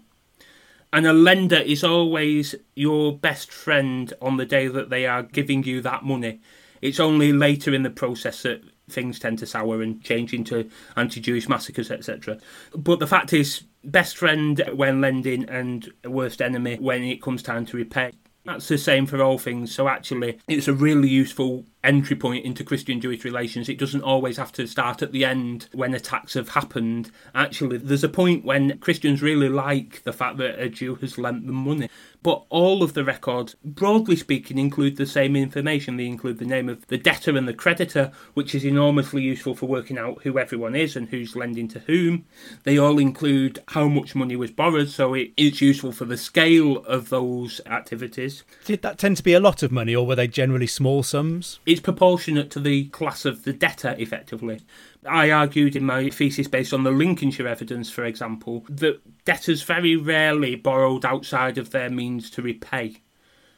And 0.92 1.06
a 1.06 1.12
lender 1.12 1.56
is 1.56 1.84
always 1.84 2.54
your 2.74 3.16
best 3.16 3.52
friend 3.52 4.12
on 4.20 4.36
the 4.36 4.46
day 4.46 4.66
that 4.66 4.90
they 4.90 5.06
are 5.06 5.22
giving 5.22 5.62
you 5.62 5.80
that 5.82 6.04
money. 6.04 6.40
It's 6.82 7.00
only 7.00 7.32
later 7.32 7.72
in 7.72 7.82
the 7.84 7.90
process 7.90 8.42
that 8.42 8.62
things 8.88 9.18
tend 9.18 9.38
to 9.40 9.46
sour 9.46 9.82
and 9.82 10.02
change 10.02 10.32
into 10.32 10.70
anti 10.96 11.20
Jewish 11.20 11.48
massacres, 11.48 11.90
etc. 11.90 12.38
But 12.74 12.98
the 12.98 13.06
fact 13.06 13.32
is, 13.32 13.64
best 13.84 14.16
friend 14.16 14.62
when 14.74 15.00
lending 15.00 15.48
and 15.48 15.90
worst 16.04 16.42
enemy 16.42 16.76
when 16.76 17.02
it 17.02 17.22
comes 17.22 17.42
time 17.42 17.66
to 17.66 17.76
repay. 17.76 18.12
That's 18.46 18.68
the 18.68 18.78
same 18.78 19.06
for 19.06 19.20
all 19.20 19.38
things. 19.38 19.74
So 19.74 19.88
actually, 19.88 20.38
it's 20.46 20.68
a 20.68 20.72
really 20.72 21.08
useful 21.08 21.64
entry 21.82 22.14
point 22.14 22.44
into 22.44 22.62
Christian 22.62 23.00
Jewish 23.00 23.24
relations. 23.24 23.68
It 23.68 23.78
doesn't 23.78 24.02
always 24.02 24.36
have 24.36 24.52
to 24.52 24.68
start 24.68 25.02
at 25.02 25.10
the 25.10 25.24
end 25.24 25.68
when 25.72 25.94
attacks 25.94 26.34
have 26.34 26.50
happened. 26.50 27.10
Actually, 27.34 27.78
there's 27.78 28.04
a 28.04 28.08
point 28.08 28.44
when 28.44 28.78
Christians 28.78 29.20
really 29.20 29.48
like 29.48 30.04
the 30.04 30.12
fact 30.12 30.36
that 30.38 30.60
a 30.60 30.68
Jew 30.68 30.94
has 30.96 31.18
lent 31.18 31.46
them 31.46 31.56
money. 31.56 31.90
But 32.26 32.42
all 32.48 32.82
of 32.82 32.94
the 32.94 33.04
records, 33.04 33.54
broadly 33.64 34.16
speaking, 34.16 34.58
include 34.58 34.96
the 34.96 35.06
same 35.06 35.36
information. 35.36 35.96
They 35.96 36.06
include 36.06 36.40
the 36.40 36.44
name 36.44 36.68
of 36.68 36.84
the 36.88 36.98
debtor 36.98 37.36
and 37.36 37.46
the 37.46 37.54
creditor, 37.54 38.10
which 38.34 38.52
is 38.52 38.64
enormously 38.64 39.22
useful 39.22 39.54
for 39.54 39.66
working 39.66 39.96
out 39.96 40.22
who 40.24 40.36
everyone 40.36 40.74
is 40.74 40.96
and 40.96 41.08
who's 41.08 41.36
lending 41.36 41.68
to 41.68 41.78
whom. 41.78 42.24
They 42.64 42.78
all 42.78 42.98
include 42.98 43.60
how 43.68 43.86
much 43.86 44.16
money 44.16 44.34
was 44.34 44.50
borrowed, 44.50 44.88
so 44.88 45.14
it, 45.14 45.34
it's 45.36 45.60
useful 45.60 45.92
for 45.92 46.04
the 46.04 46.16
scale 46.16 46.78
of 46.78 47.10
those 47.10 47.60
activities. 47.64 48.42
Did 48.64 48.82
that 48.82 48.98
tend 48.98 49.18
to 49.18 49.22
be 49.22 49.34
a 49.34 49.38
lot 49.38 49.62
of 49.62 49.70
money, 49.70 49.94
or 49.94 50.04
were 50.04 50.16
they 50.16 50.26
generally 50.26 50.66
small 50.66 51.04
sums? 51.04 51.60
It's 51.64 51.80
proportionate 51.80 52.50
to 52.50 52.58
the 52.58 52.86
class 52.86 53.24
of 53.24 53.44
the 53.44 53.52
debtor, 53.52 53.94
effectively. 54.00 54.62
I 55.04 55.30
argued 55.30 55.76
in 55.76 55.84
my 55.84 56.10
thesis, 56.10 56.48
based 56.48 56.72
on 56.72 56.84
the 56.84 56.90
Lincolnshire 56.90 57.46
evidence, 57.48 57.90
for 57.90 58.04
example, 58.04 58.64
that 58.68 59.00
debtors 59.24 59.62
very 59.62 59.96
rarely 59.96 60.54
borrowed 60.54 61.04
outside 61.04 61.58
of 61.58 61.70
their 61.70 61.90
means 61.90 62.30
to 62.30 62.42
repay. 62.42 63.02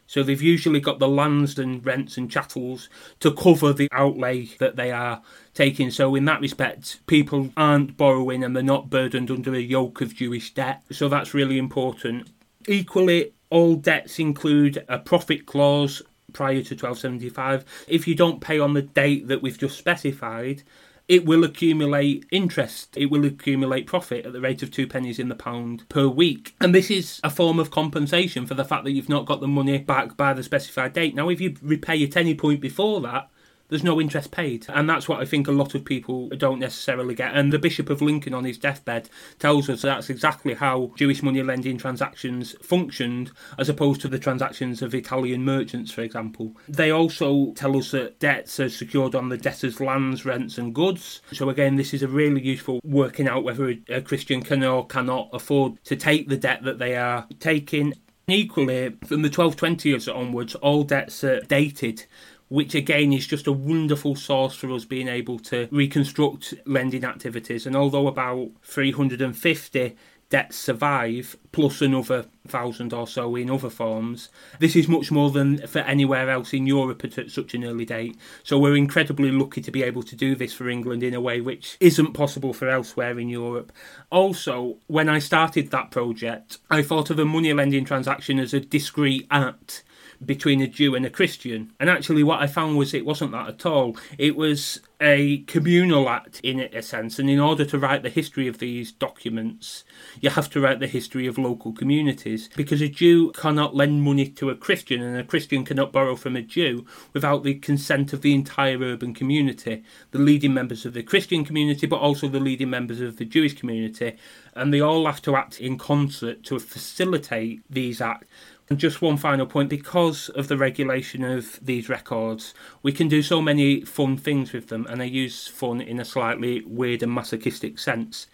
So 0.08 0.22
they've 0.22 0.40
usually 0.40 0.80
got 0.80 0.98
the 0.98 1.08
lands 1.08 1.58
and 1.58 1.84
rents 1.84 2.16
and 2.16 2.30
chattels 2.30 2.88
to 3.20 3.30
cover 3.30 3.74
the 3.74 3.88
outlay 3.92 4.46
that 4.58 4.76
they 4.76 4.90
are 4.90 5.20
taking. 5.52 5.90
So 5.90 6.14
in 6.14 6.24
that 6.24 6.40
respect, 6.40 7.06
people 7.06 7.50
aren't 7.58 7.98
borrowing 7.98 8.42
and 8.42 8.56
they're 8.56 8.62
not 8.62 8.88
burdened 8.88 9.30
under 9.30 9.54
a 9.54 9.60
yoke 9.60 10.00
of 10.00 10.14
Jewish 10.14 10.54
debt. 10.54 10.82
So 10.90 11.10
that's 11.10 11.34
really 11.34 11.58
important. 11.58 12.30
Equally, 12.66 13.34
all 13.50 13.76
debts 13.76 14.18
include 14.18 14.82
a 14.88 14.98
profit 14.98 15.44
clause 15.44 16.00
prior 16.32 16.62
to 16.62 16.74
1275. 16.74 17.84
If 17.86 18.08
you 18.08 18.14
don't 18.14 18.40
pay 18.40 18.58
on 18.58 18.72
the 18.72 18.82
date 18.82 19.28
that 19.28 19.42
we've 19.42 19.58
just 19.58 19.76
specified, 19.76 20.62
it 21.08 21.24
will 21.24 21.42
accumulate 21.42 22.26
interest, 22.30 22.96
it 22.96 23.06
will 23.06 23.24
accumulate 23.24 23.86
profit 23.86 24.26
at 24.26 24.32
the 24.32 24.40
rate 24.40 24.62
of 24.62 24.70
two 24.70 24.86
pennies 24.86 25.18
in 25.18 25.28
the 25.28 25.34
pound 25.34 25.88
per 25.88 26.06
week. 26.06 26.54
And 26.60 26.74
this 26.74 26.90
is 26.90 27.18
a 27.24 27.30
form 27.30 27.58
of 27.58 27.70
compensation 27.70 28.46
for 28.46 28.54
the 28.54 28.64
fact 28.64 28.84
that 28.84 28.92
you've 28.92 29.08
not 29.08 29.24
got 29.24 29.40
the 29.40 29.48
money 29.48 29.78
back 29.78 30.16
by 30.16 30.34
the 30.34 30.42
specified 30.42 30.92
date. 30.92 31.14
Now, 31.14 31.30
if 31.30 31.40
you 31.40 31.56
repay 31.62 32.04
at 32.04 32.16
any 32.16 32.34
point 32.34 32.60
before 32.60 33.00
that, 33.00 33.30
there's 33.68 33.84
no 33.84 34.00
interest 34.00 34.30
paid. 34.30 34.66
And 34.68 34.88
that's 34.88 35.08
what 35.08 35.20
I 35.20 35.24
think 35.24 35.46
a 35.46 35.52
lot 35.52 35.74
of 35.74 35.84
people 35.84 36.28
don't 36.30 36.58
necessarily 36.58 37.14
get. 37.14 37.34
And 37.34 37.52
the 37.52 37.58
Bishop 37.58 37.90
of 37.90 38.02
Lincoln 38.02 38.34
on 38.34 38.44
his 38.44 38.58
deathbed 38.58 39.08
tells 39.38 39.68
us 39.68 39.82
that's 39.82 40.10
exactly 40.10 40.54
how 40.54 40.92
Jewish 40.96 41.22
money 41.22 41.42
lending 41.42 41.78
transactions 41.78 42.54
functioned, 42.62 43.30
as 43.58 43.68
opposed 43.68 44.00
to 44.02 44.08
the 44.08 44.18
transactions 44.18 44.82
of 44.82 44.94
Italian 44.94 45.44
merchants, 45.44 45.90
for 45.90 46.02
example. 46.02 46.56
They 46.68 46.90
also 46.90 47.52
tell 47.52 47.76
us 47.76 47.90
that 47.92 48.18
debts 48.18 48.58
are 48.60 48.68
secured 48.68 49.14
on 49.14 49.28
the 49.28 49.36
debtor's 49.36 49.80
lands, 49.80 50.24
rents, 50.24 50.58
and 50.58 50.74
goods. 50.74 51.22
So, 51.32 51.48
again, 51.48 51.76
this 51.76 51.94
is 51.94 52.02
a 52.02 52.08
really 52.08 52.40
useful 52.40 52.80
working 52.84 53.28
out 53.28 53.44
whether 53.44 53.74
a 53.88 54.00
Christian 54.00 54.42
can 54.42 54.64
or 54.64 54.86
cannot 54.86 55.28
afford 55.32 55.82
to 55.84 55.96
take 55.96 56.28
the 56.28 56.36
debt 56.36 56.62
that 56.64 56.78
they 56.78 56.96
are 56.96 57.26
taking. 57.38 57.94
Equally, 58.30 58.94
from 59.06 59.22
the 59.22 59.30
1220s 59.30 60.14
onwards, 60.14 60.54
all 60.56 60.82
debts 60.82 61.24
are 61.24 61.40
dated 61.40 62.04
which 62.48 62.74
again 62.74 63.12
is 63.12 63.26
just 63.26 63.46
a 63.46 63.52
wonderful 63.52 64.14
source 64.14 64.54
for 64.54 64.72
us 64.72 64.84
being 64.84 65.08
able 65.08 65.38
to 65.38 65.68
reconstruct 65.70 66.54
lending 66.64 67.04
activities. 67.04 67.66
And 67.66 67.76
although 67.76 68.06
about 68.06 68.50
350 68.62 69.96
debts 70.30 70.56
survive, 70.56 71.36
plus 71.52 71.80
another 71.80 72.26
thousand 72.46 72.92
or 72.92 73.06
so 73.06 73.34
in 73.34 73.50
other 73.50 73.70
forms. 73.70 74.28
This 74.58 74.76
is 74.76 74.88
much 74.88 75.10
more 75.10 75.30
than 75.30 75.66
for 75.66 75.80
anywhere 75.80 76.28
else 76.28 76.52
in 76.52 76.66
Europe 76.66 77.04
at 77.04 77.30
such 77.30 77.54
an 77.54 77.64
early 77.64 77.84
date. 77.84 78.16
So 78.42 78.58
we're 78.58 78.76
incredibly 78.76 79.30
lucky 79.30 79.60
to 79.62 79.70
be 79.70 79.82
able 79.82 80.02
to 80.02 80.16
do 80.16 80.34
this 80.34 80.52
for 80.52 80.68
England 80.68 81.02
in 81.02 81.14
a 81.14 81.20
way 81.20 81.40
which 81.40 81.76
isn't 81.80 82.12
possible 82.12 82.52
for 82.52 82.68
elsewhere 82.68 83.18
in 83.18 83.28
Europe. 83.28 83.72
Also, 84.10 84.76
when 84.86 85.08
I 85.08 85.18
started 85.18 85.70
that 85.70 85.90
project, 85.90 86.58
I 86.70 86.82
thought 86.82 87.10
of 87.10 87.18
a 87.18 87.24
money 87.24 87.52
lending 87.52 87.84
transaction 87.84 88.38
as 88.38 88.52
a 88.52 88.60
discrete 88.60 89.26
act 89.30 89.82
between 90.24 90.60
a 90.60 90.66
Jew 90.66 90.94
and 90.94 91.06
a 91.06 91.10
Christian. 91.10 91.72
And 91.78 91.88
actually, 91.88 92.22
what 92.22 92.40
I 92.40 92.46
found 92.46 92.76
was 92.76 92.94
it 92.94 93.06
wasn't 93.06 93.32
that 93.32 93.48
at 93.48 93.66
all. 93.66 93.96
It 94.16 94.36
was 94.36 94.80
a 95.00 95.38
communal 95.42 96.08
act 96.08 96.40
in 96.42 96.60
a 96.60 96.82
sense, 96.82 97.18
and 97.18 97.30
in 97.30 97.38
order 97.38 97.64
to 97.64 97.78
write 97.78 98.02
the 98.02 98.10
history 98.10 98.48
of 98.48 98.58
these 98.58 98.90
documents, 98.90 99.84
you 100.20 100.30
have 100.30 100.50
to 100.50 100.60
write 100.60 100.80
the 100.80 100.88
history 100.88 101.26
of 101.28 101.38
local 101.38 101.72
communities 101.72 102.50
because 102.56 102.80
a 102.80 102.88
Jew 102.88 103.30
cannot 103.30 103.76
lend 103.76 104.02
money 104.02 104.28
to 104.28 104.50
a 104.50 104.56
Christian, 104.56 105.00
and 105.00 105.16
a 105.16 105.24
Christian 105.24 105.64
cannot 105.64 105.92
borrow 105.92 106.16
from 106.16 106.34
a 106.34 106.42
Jew 106.42 106.84
without 107.12 107.44
the 107.44 107.54
consent 107.54 108.12
of 108.12 108.22
the 108.22 108.34
entire 108.34 108.78
urban 108.78 109.14
community, 109.14 109.84
the 110.10 110.18
leading 110.18 110.52
members 110.52 110.84
of 110.84 110.94
the 110.94 111.02
Christian 111.04 111.44
community, 111.44 111.86
but 111.86 112.00
also 112.00 112.26
the 112.26 112.40
leading 112.40 112.70
members 112.70 113.00
of 113.00 113.18
the 113.18 113.24
Jewish 113.24 113.54
community, 113.54 114.16
and 114.54 114.74
they 114.74 114.80
all 114.80 115.06
have 115.06 115.22
to 115.22 115.36
act 115.36 115.60
in 115.60 115.78
concert 115.78 116.42
to 116.44 116.58
facilitate 116.58 117.62
these 117.70 118.00
acts. 118.00 118.26
And 118.70 118.78
just 118.78 119.00
one 119.00 119.16
final 119.16 119.46
point 119.46 119.70
because 119.70 120.28
of 120.30 120.48
the 120.48 120.58
regulation 120.58 121.24
of 121.24 121.58
these 121.64 121.88
records, 121.88 122.52
we 122.82 122.92
can 122.92 123.08
do 123.08 123.22
so 123.22 123.40
many 123.40 123.80
fun 123.80 124.18
things 124.18 124.52
with 124.52 124.68
them, 124.68 124.86
and 124.90 125.00
I 125.00 125.06
use 125.06 125.48
fun 125.48 125.80
in 125.80 125.98
a 125.98 126.04
slightly 126.04 126.62
weird 126.66 127.02
and 127.02 127.12
masochistic 127.12 127.78
sense. 127.78 128.26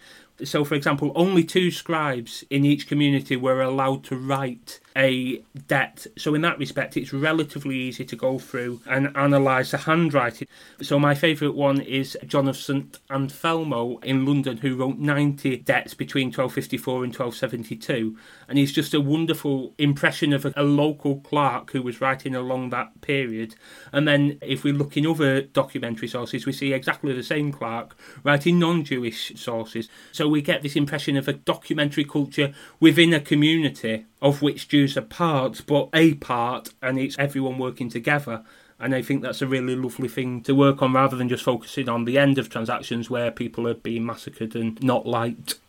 So, 0.43 0.65
for 0.65 0.75
example, 0.75 1.13
only 1.15 1.45
two 1.45 1.71
scribes 1.71 2.43
in 2.49 2.65
each 2.65 2.87
community 2.87 3.37
were 3.37 3.61
allowed 3.61 4.03
to 4.05 4.17
write 4.17 4.81
a 4.95 5.43
debt. 5.67 6.07
So, 6.17 6.33
in 6.35 6.41
that 6.41 6.57
respect, 6.57 6.95
it's 6.95 7.11
relatively 7.11 7.75
easy 7.75 8.05
to 8.05 8.15
go 8.15 8.39
through 8.39 8.81
and 8.87 9.11
analyse 9.15 9.71
the 9.71 9.77
handwriting. 9.77 10.47
So, 10.81 10.99
my 10.99 11.15
favourite 11.15 11.55
one 11.55 11.81
is 11.81 12.17
John 12.25 12.47
of 12.47 12.55
St 12.55 12.97
in 13.09 14.25
London, 14.25 14.57
who 14.57 14.75
wrote 14.75 14.97
90 14.97 15.57
debts 15.57 15.93
between 15.93 16.27
1254 16.27 17.03
and 17.03 17.13
1272. 17.13 18.17
And 18.47 18.57
he's 18.57 18.71
just 18.71 18.93
a 18.93 19.01
wonderful 19.01 19.73
impression 19.77 20.31
of 20.31 20.45
a, 20.45 20.53
a 20.55 20.63
local 20.63 21.19
clerk 21.21 21.71
who 21.71 21.81
was 21.81 21.99
writing 21.99 22.35
along 22.35 22.69
that 22.69 23.01
period. 23.01 23.55
And 23.91 24.07
then, 24.07 24.37
if 24.41 24.63
we 24.63 24.71
look 24.71 24.95
in 24.95 25.05
other 25.05 25.41
documentary 25.41 26.07
sources, 26.07 26.45
we 26.45 26.53
see 26.53 26.73
exactly 26.73 27.13
the 27.13 27.23
same 27.23 27.51
clerk 27.51 27.97
writing 28.23 28.59
non 28.59 28.85
Jewish 28.85 29.33
sources. 29.35 29.89
So, 30.13 30.29
we 30.29 30.41
get 30.41 30.61
this 30.61 30.77
impression 30.77 31.17
of 31.17 31.27
a 31.27 31.33
documentary 31.33 32.05
culture 32.05 32.53
within 32.79 33.13
a 33.13 33.19
community 33.19 34.05
of 34.25 34.41
which 34.41 34.67
Jews 34.67 34.97
are 34.97 35.01
part, 35.01 35.61
but 35.67 35.87
a 35.93 36.15
part, 36.15 36.73
and 36.81 36.97
it's 36.97 37.17
everyone 37.19 37.59
working 37.59 37.89
together. 37.89 38.43
And 38.79 38.95
I 38.95 39.03
think 39.03 39.21
that's 39.21 39.41
a 39.41 39.47
really 39.47 39.75
lovely 39.75 40.09
thing 40.09 40.41
to 40.41 40.55
work 40.55 40.81
on 40.81 40.93
rather 40.93 41.15
than 41.15 41.29
just 41.29 41.43
focusing 41.43 41.87
on 41.87 42.05
the 42.05 42.17
end 42.17 42.39
of 42.39 42.49
transactions 42.49 43.07
where 43.07 43.29
people 43.29 43.67
are 43.67 43.75
being 43.75 44.03
massacred 44.03 44.55
and 44.55 44.81
not 44.83 45.05
liked. 45.05 45.59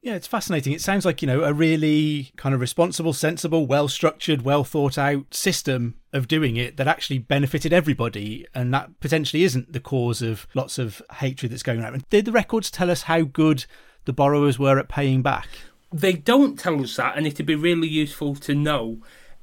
Yeah, 0.00 0.14
it's 0.14 0.26
fascinating. 0.26 0.72
It 0.72 0.80
sounds 0.80 1.04
like, 1.04 1.20
you 1.20 1.28
know, 1.28 1.42
a 1.42 1.52
really 1.52 2.32
kind 2.36 2.54
of 2.54 2.62
responsible, 2.62 3.12
sensible, 3.12 3.66
well 3.66 3.88
structured, 3.88 4.42
well 4.42 4.64
thought 4.64 4.96
out 4.96 5.34
system 5.34 5.96
of 6.14 6.28
doing 6.28 6.56
it 6.56 6.78
that 6.78 6.88
actually 6.88 7.18
benefited 7.18 7.74
everybody. 7.74 8.46
And 8.54 8.72
that 8.72 8.98
potentially 9.00 9.44
isn't 9.44 9.74
the 9.74 9.80
cause 9.80 10.22
of 10.22 10.46
lots 10.54 10.78
of 10.78 11.02
hatred 11.16 11.52
that's 11.52 11.62
going 11.62 11.82
around. 11.82 12.08
Did 12.08 12.24
the 12.24 12.32
records 12.32 12.70
tell 12.70 12.90
us 12.90 13.02
how 13.02 13.22
good 13.22 13.66
the 14.06 14.14
borrowers 14.14 14.58
were 14.58 14.78
at 14.78 14.88
paying 14.88 15.20
back? 15.20 15.48
They 15.92 16.12
don't 16.12 16.58
tell 16.58 16.82
us 16.82 16.96
that, 16.96 17.16
and 17.16 17.26
it'd 17.26 17.46
be 17.46 17.54
really 17.54 17.88
useful 17.88 18.34
to 18.36 18.54
know. 18.54 18.98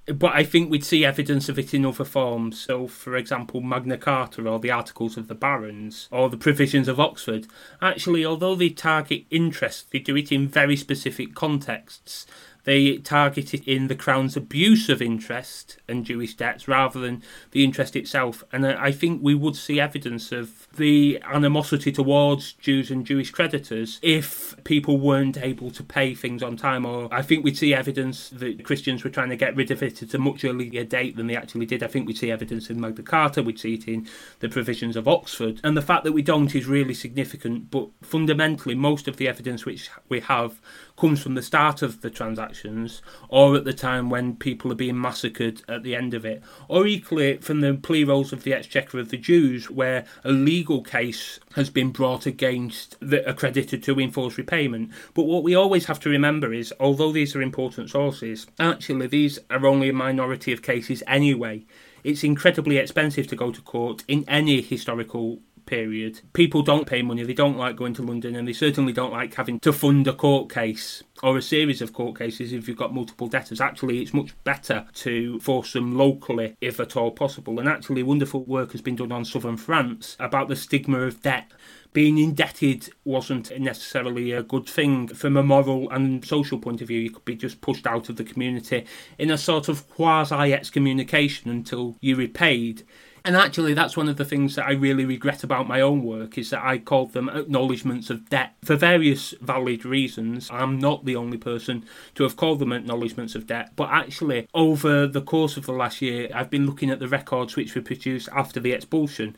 But 0.08 0.34
I 0.36 0.44
think 0.44 0.70
we'd 0.70 0.84
see 0.84 1.04
evidence 1.04 1.50
of 1.50 1.58
it 1.58 1.74
in 1.74 1.84
other 1.84 2.06
forms. 2.06 2.60
So, 2.60 2.86
for 2.88 3.16
example, 3.16 3.62
Magna 3.62 3.98
Carta 3.98 4.48
or 4.48 4.60
the 4.60 4.70
Articles 4.70 5.18
of 5.18 5.28
the 5.28 5.34
Barons 5.34 6.08
or 6.12 6.30
the 6.30 6.38
Provisions 6.38 6.88
of 6.88 7.00
Oxford. 7.00 7.48
Actually, 7.82 8.24
although 8.24 8.54
they 8.54 8.70
target 8.70 9.26
interest, 9.32 9.92
they 9.92 9.98
do 9.98 10.16
it 10.16 10.32
in 10.32 10.48
very 10.48 10.78
specific 10.78 11.34
contexts 11.34 12.28
They 12.66 12.98
target 12.98 13.54
it 13.54 13.68
in 13.68 13.88
the 13.88 13.96
Crown's 13.96 14.36
abuse 14.36 14.90
of 14.90 15.02
interest 15.02 15.78
and 15.88 16.04
Jewish 16.04 16.34
debts 16.36 16.68
rather 16.68 17.00
than 17.00 17.22
the 17.52 17.64
interest 17.64 17.96
itself. 17.96 18.44
And 18.52 18.66
I 18.66 18.92
think 18.92 19.22
we 19.24 19.36
would 19.36 19.56
see 19.56 19.80
evidence 19.80 20.32
of 20.32 20.65
the 20.76 21.22
animosity 21.26 21.92
towards 21.92 22.54
Jews 22.54 22.92
and 22.92 23.06
Jewish 23.06 23.32
creditors 23.32 24.00
if 24.02 24.56
people 24.64 24.98
weren't 24.98 25.38
able 25.38 25.72
to 25.72 25.84
pay 25.84 26.14
things 26.14 26.44
on 26.44 26.58
time. 26.58 26.86
Or 26.86 27.08
I 27.14 27.22
think 27.22 27.44
we'd 27.44 27.58
see 27.58 27.74
evidence 27.74 28.30
that 28.30 28.64
Christians 28.64 29.04
were 29.04 29.10
trying 29.10 29.30
to 29.30 29.36
get 29.36 29.56
rid 29.56 29.72
of 29.72 29.84
it 29.84 30.02
at 30.02 30.14
a 30.14 30.18
much 30.18 30.46
earlier 30.46 30.84
date 30.84 31.16
than 31.16 31.28
they 31.28 31.36
actually 31.36 31.66
did. 31.66 31.84
I 31.84 31.88
think 31.88 32.08
we'd 32.08 32.18
see 32.18 32.32
evidence 32.32 32.70
in 32.70 32.80
Magna 32.80 33.04
Carta, 33.04 33.44
we'd 33.44 33.60
see 33.60 33.76
it 33.76 33.88
in 33.88 34.08
the 34.40 34.50
provisions 34.50 34.96
of 34.96 35.08
Oxford. 35.08 35.60
And 35.64 35.76
the 35.76 35.82
fact 35.82 36.04
that 36.04 36.14
we 36.14 36.22
don't 36.22 36.56
is 36.56 36.66
really 36.66 36.94
significant. 36.94 37.72
But 37.72 37.90
fundamentally, 38.02 38.76
most 38.76 39.08
of 39.08 39.18
the 39.18 39.28
evidence 39.28 39.66
which 39.66 39.90
we 40.10 40.20
have 40.22 40.60
comes 40.98 41.22
from 41.22 41.36
the 41.36 41.42
start 41.42 41.82
of 41.82 42.02
the 42.02 42.10
transactions 42.10 43.02
or 43.28 43.56
at 43.56 43.66
the 43.66 43.74
time 43.74 44.10
when 44.10 44.36
people 44.36 44.72
are 44.72 44.76
being 44.76 45.00
massacred 45.00 45.62
at 45.68 45.84
the 45.84 45.96
end 45.96 46.14
of 46.14 46.26
it, 46.26 46.42
or 46.68 46.88
equally 46.88 47.38
from 47.38 47.62
the 47.62 47.74
plea 47.74 48.04
rolls 48.04 48.32
of 48.32 48.44
the 48.44 48.54
Exchequer 48.54 49.00
of 49.00 49.10
the 49.10 49.18
Jews, 49.18 49.70
where 49.70 50.06
a 50.24 50.32
legal 50.32 50.65
case 50.84 51.40
has 51.54 51.70
been 51.70 51.92
brought 51.92 52.26
against 52.26 52.98
the 53.00 53.28
accredited 53.30 53.84
to 53.84 54.00
enforce 54.00 54.38
repayment. 54.38 54.92
But 55.14 55.24
what 55.24 55.44
we 55.44 55.56
always 55.56 55.86
have 55.86 56.00
to 56.02 56.10
remember 56.10 56.54
is, 56.54 56.74
although 56.80 57.12
these 57.12 57.36
are 57.36 57.42
important 57.42 57.90
sources, 57.90 58.48
actually 58.60 59.08
these 59.08 59.40
are 59.50 59.66
only 59.66 59.90
a 59.90 59.94
minority 59.94 60.52
of 60.52 60.62
cases 60.62 61.04
anyway. 61.08 61.66
It's 62.04 62.24
incredibly 62.24 62.78
expensive 62.78 63.28
to 63.28 63.36
go 63.36 63.52
to 63.52 63.62
court 63.62 64.04
in 64.08 64.26
any 64.28 64.62
historical 64.62 65.40
period, 65.66 66.22
people 66.34 66.62
don't 66.62 66.88
pay 66.88 67.02
money, 67.02 67.24
they 67.24 67.34
don't 67.34 67.58
like 67.58 67.76
going 67.76 67.94
to 67.96 68.04
London, 68.04 68.36
and 68.36 68.48
they 68.48 68.54
certainly 68.54 68.94
don't 68.94 69.12
like 69.12 69.34
having 69.34 69.60
to 69.62 69.74
fund 69.74 70.08
a 70.08 70.14
court 70.14 70.52
case 70.52 71.04
or 71.24 71.38
a 71.38 71.42
series 71.42 71.82
of 71.82 71.94
court 71.94 72.18
cases 72.18 72.54
if 72.54 72.68
you've 72.68 72.78
got 72.78 72.94
multiple 72.94 73.28
debtors. 73.28 73.62
Actually, 73.62 74.02
it's 74.02 74.14
much 74.14 74.34
better 74.44 74.86
to 74.94 75.40
force 75.40 75.74
them 75.74 75.98
locally 75.98 76.56
if 76.62 76.80
at 76.80 76.96
all 76.96 77.12
possible. 77.12 77.60
And 77.60 77.70
actually, 77.70 78.04
wonderful 78.04 78.44
work 78.44 78.72
has 78.74 78.82
been 78.82 78.96
done 78.96 79.12
on 79.12 79.26
southern 79.26 79.58
France 79.58 80.16
about 80.20 80.50
the 80.50 80.56
stigma 80.56 81.00
of 81.00 81.22
debt 81.22 81.52
being 81.96 82.18
indebted 82.18 82.90
wasn't 83.06 83.58
necessarily 83.58 84.34
a 84.34 84.44
good 84.44 84.68
thing 84.68 85.08
from 85.08 85.38
a 85.38 85.42
moral 85.42 85.90
and 85.92 86.26
social 86.26 86.60
point 86.60 86.82
of 86.82 86.90
view. 86.90 87.00
You 87.00 87.10
could 87.10 87.24
be 87.24 87.38
just 87.38 87.62
pushed 87.62 87.88
out 87.88 88.10
of 88.10 88.18
the 88.18 88.26
community 88.26 88.86
in 89.18 89.32
a 89.32 89.38
sort 89.38 89.70
of 89.70 89.90
quasi 89.90 90.52
excommunication 90.54 91.50
until 91.50 91.96
you 92.02 92.18
repaid. 92.18 92.84
And 93.26 93.36
actually, 93.36 93.74
that's 93.74 93.98
one 93.98 94.08
of 94.08 94.18
the 94.18 94.24
things 94.24 94.54
that 94.54 94.68
I 94.68 94.74
really 94.74 95.04
regret 95.04 95.44
about 95.44 95.68
my 95.68 95.82
own 95.82 96.04
work 96.04 96.38
is 96.38 96.52
that 96.52 96.64
I 96.64 96.78
called 96.78 97.14
them 97.14 97.28
acknowledgements 97.28 98.12
of 98.12 98.30
debt 98.30 98.54
for 98.64 98.76
various 98.76 99.34
valid 99.42 99.84
reasons. 99.84 100.48
I'm 100.52 100.78
not 100.78 101.06
the 101.06 101.16
only 101.16 101.40
person 101.40 101.86
to 102.14 102.24
have 102.24 102.38
called 102.38 102.60
them 102.60 102.72
acknowledgements 102.72 103.34
of 103.34 103.48
debt, 103.48 103.72
but 103.76 103.90
actually, 103.90 104.48
over 104.54 105.08
the 105.08 105.24
course 105.24 105.58
of 105.58 105.66
the 105.66 105.74
last 105.74 106.04
year, 106.04 106.30
I've 106.36 106.52
been 106.52 106.68
looking 106.68 106.92
at 106.92 107.00
the 107.00 107.08
records 107.08 107.56
which 107.56 107.74
were 107.74 107.82
produced 107.82 108.30
after 108.32 108.60
the 108.60 108.74
expulsion 108.74 109.36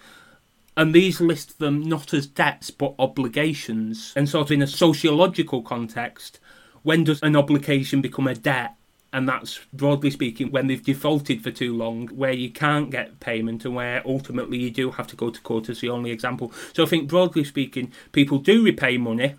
and 0.77 0.93
these 0.93 1.19
list 1.19 1.57
them 1.57 1.81
not 1.81 2.13
as 2.13 2.27
debts 2.27 2.69
but 2.69 2.93
obligations. 2.99 4.13
And 4.15 4.29
sort 4.29 4.47
of 4.47 4.51
in 4.51 4.61
a 4.61 4.67
sociological 4.67 5.63
context, 5.63 6.39
when 6.83 7.03
does 7.03 7.21
an 7.23 7.35
obligation 7.35 7.99
become 7.99 8.27
a 8.27 8.35
debt? 8.35 8.75
And 9.13 9.27
that's 9.27 9.59
broadly 9.71 10.11
speaking 10.11 10.51
when 10.51 10.67
they've 10.67 10.83
defaulted 10.83 11.41
for 11.41 11.51
too 11.51 11.75
long, 11.75 12.07
where 12.07 12.33
you 12.33 12.49
can't 12.49 12.89
get 12.91 13.19
payment 13.19 13.65
and 13.65 13.75
where 13.75 14.01
ultimately 14.05 14.57
you 14.57 14.69
do 14.69 14.91
have 14.91 15.07
to 15.07 15.15
go 15.15 15.29
to 15.29 15.41
court 15.41 15.69
as 15.69 15.79
the 15.79 15.89
only 15.89 16.11
example. 16.11 16.51
So 16.73 16.83
I 16.83 16.87
think 16.87 17.09
broadly 17.09 17.43
speaking, 17.43 17.91
people 18.11 18.39
do 18.39 18.63
repay 18.63 18.97
money. 18.97 19.35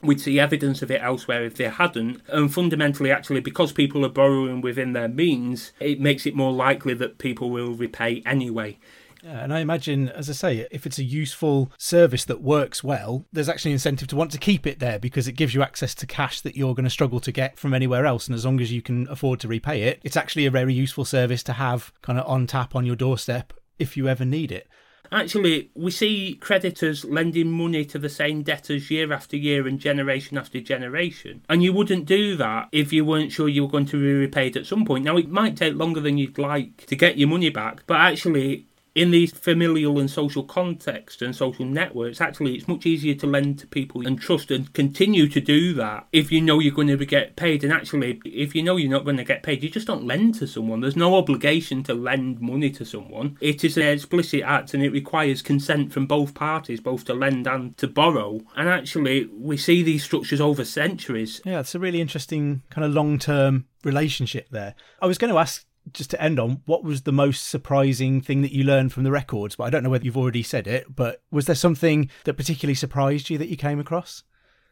We'd 0.00 0.20
see 0.20 0.38
evidence 0.38 0.80
of 0.82 0.92
it 0.92 1.02
elsewhere 1.02 1.44
if 1.44 1.56
they 1.56 1.68
hadn't. 1.68 2.22
And 2.28 2.54
fundamentally, 2.54 3.10
actually, 3.10 3.40
because 3.40 3.72
people 3.72 4.06
are 4.06 4.10
borrowing 4.10 4.60
within 4.60 4.92
their 4.92 5.08
means, 5.08 5.72
it 5.80 6.00
makes 6.00 6.24
it 6.24 6.36
more 6.36 6.52
likely 6.52 6.94
that 6.94 7.18
people 7.18 7.50
will 7.50 7.72
repay 7.72 8.22
anyway. 8.24 8.78
Yeah, 9.22 9.42
and 9.42 9.52
I 9.52 9.60
imagine, 9.60 10.08
as 10.10 10.30
I 10.30 10.32
say, 10.32 10.66
if 10.70 10.86
it's 10.86 10.98
a 10.98 11.04
useful 11.04 11.72
service 11.78 12.24
that 12.26 12.40
works 12.40 12.84
well, 12.84 13.24
there's 13.32 13.48
actually 13.48 13.72
incentive 13.72 14.08
to 14.08 14.16
want 14.16 14.30
to 14.32 14.38
keep 14.38 14.66
it 14.66 14.78
there 14.78 14.98
because 14.98 15.26
it 15.26 15.32
gives 15.32 15.54
you 15.54 15.62
access 15.62 15.94
to 15.96 16.06
cash 16.06 16.40
that 16.42 16.56
you're 16.56 16.74
going 16.74 16.84
to 16.84 16.90
struggle 16.90 17.20
to 17.20 17.32
get 17.32 17.58
from 17.58 17.74
anywhere 17.74 18.06
else. 18.06 18.26
And 18.26 18.34
as 18.34 18.44
long 18.44 18.60
as 18.60 18.72
you 18.72 18.82
can 18.82 19.08
afford 19.08 19.40
to 19.40 19.48
repay 19.48 19.82
it, 19.82 20.00
it's 20.04 20.16
actually 20.16 20.46
a 20.46 20.50
very 20.50 20.72
useful 20.72 21.04
service 21.04 21.42
to 21.44 21.54
have 21.54 21.92
kind 22.02 22.18
of 22.18 22.26
on 22.26 22.46
tap 22.46 22.76
on 22.76 22.86
your 22.86 22.96
doorstep 22.96 23.52
if 23.78 23.96
you 23.96 24.08
ever 24.08 24.24
need 24.24 24.52
it. 24.52 24.68
Actually, 25.10 25.70
we 25.74 25.90
see 25.90 26.34
creditors 26.34 27.04
lending 27.04 27.50
money 27.50 27.84
to 27.84 27.98
the 27.98 28.08
same 28.08 28.42
debtors 28.42 28.90
year 28.90 29.12
after 29.12 29.36
year 29.36 29.66
and 29.66 29.78
generation 29.78 30.36
after 30.36 30.60
generation. 30.60 31.42
And 31.48 31.62
you 31.62 31.72
wouldn't 31.72 32.04
do 32.04 32.36
that 32.36 32.68
if 32.72 32.92
you 32.92 33.04
weren't 33.04 33.32
sure 33.32 33.48
you 33.48 33.62
were 33.62 33.70
going 33.70 33.86
to 33.86 34.00
be 34.00 34.12
repaid 34.12 34.56
at 34.56 34.66
some 34.66 34.84
point. 34.84 35.04
Now, 35.04 35.16
it 35.16 35.30
might 35.30 35.56
take 35.56 35.74
longer 35.74 36.00
than 36.00 36.18
you'd 36.18 36.38
like 36.38 36.84
to 36.86 36.96
get 36.96 37.16
your 37.16 37.28
money 37.28 37.48
back, 37.48 37.84
but 37.86 37.98
actually, 37.98 38.66
in 38.98 39.12
these 39.12 39.30
familial 39.30 40.00
and 40.00 40.10
social 40.10 40.42
contexts 40.42 41.22
and 41.22 41.34
social 41.34 41.64
networks, 41.64 42.20
actually, 42.20 42.56
it's 42.56 42.66
much 42.66 42.84
easier 42.84 43.14
to 43.14 43.28
lend 43.28 43.60
to 43.60 43.66
people 43.68 44.04
and 44.04 44.20
trust 44.20 44.50
and 44.50 44.72
continue 44.72 45.28
to 45.28 45.40
do 45.40 45.72
that 45.74 46.08
if 46.12 46.32
you 46.32 46.40
know 46.40 46.58
you're 46.58 46.74
going 46.74 46.88
to 46.88 47.06
get 47.06 47.36
paid. 47.36 47.62
And 47.62 47.72
actually, 47.72 48.20
if 48.24 48.56
you 48.56 48.62
know 48.64 48.76
you're 48.76 48.90
not 48.90 49.04
going 49.04 49.16
to 49.16 49.24
get 49.24 49.44
paid, 49.44 49.62
you 49.62 49.70
just 49.70 49.86
don't 49.86 50.04
lend 50.04 50.34
to 50.36 50.48
someone. 50.48 50.80
There's 50.80 50.96
no 50.96 51.14
obligation 51.14 51.84
to 51.84 51.94
lend 51.94 52.40
money 52.40 52.70
to 52.70 52.84
someone. 52.84 53.38
It 53.40 53.62
is 53.62 53.76
an 53.76 53.84
explicit 53.84 54.42
act 54.42 54.74
and 54.74 54.82
it 54.82 54.90
requires 54.90 55.42
consent 55.42 55.92
from 55.92 56.06
both 56.06 56.34
parties, 56.34 56.80
both 56.80 57.04
to 57.04 57.14
lend 57.14 57.46
and 57.46 57.76
to 57.76 57.86
borrow. 57.86 58.40
And 58.56 58.68
actually, 58.68 59.26
we 59.26 59.56
see 59.56 59.84
these 59.84 60.02
structures 60.02 60.40
over 60.40 60.64
centuries. 60.64 61.40
Yeah, 61.44 61.60
it's 61.60 61.76
a 61.76 61.78
really 61.78 62.00
interesting 62.00 62.62
kind 62.70 62.84
of 62.84 62.92
long 62.92 63.20
term 63.20 63.66
relationship 63.84 64.48
there. 64.50 64.74
I 65.00 65.06
was 65.06 65.18
going 65.18 65.32
to 65.32 65.38
ask 65.38 65.64
just 65.92 66.10
to 66.10 66.22
end 66.22 66.38
on, 66.38 66.62
what 66.66 66.84
was 66.84 67.02
the 67.02 67.12
most 67.12 67.48
surprising 67.48 68.20
thing 68.20 68.42
that 68.42 68.52
you 68.52 68.64
learned 68.64 68.92
from 68.92 69.04
the 69.04 69.10
records? 69.10 69.56
But 69.56 69.64
I 69.64 69.70
don't 69.70 69.82
know 69.82 69.90
whether 69.90 70.04
you've 70.04 70.16
already 70.16 70.42
said 70.42 70.66
it, 70.66 70.94
but 70.94 71.22
was 71.30 71.46
there 71.46 71.54
something 71.54 72.10
that 72.24 72.34
particularly 72.34 72.74
surprised 72.74 73.30
you 73.30 73.38
that 73.38 73.48
you 73.48 73.56
came 73.56 73.80
across? 73.80 74.22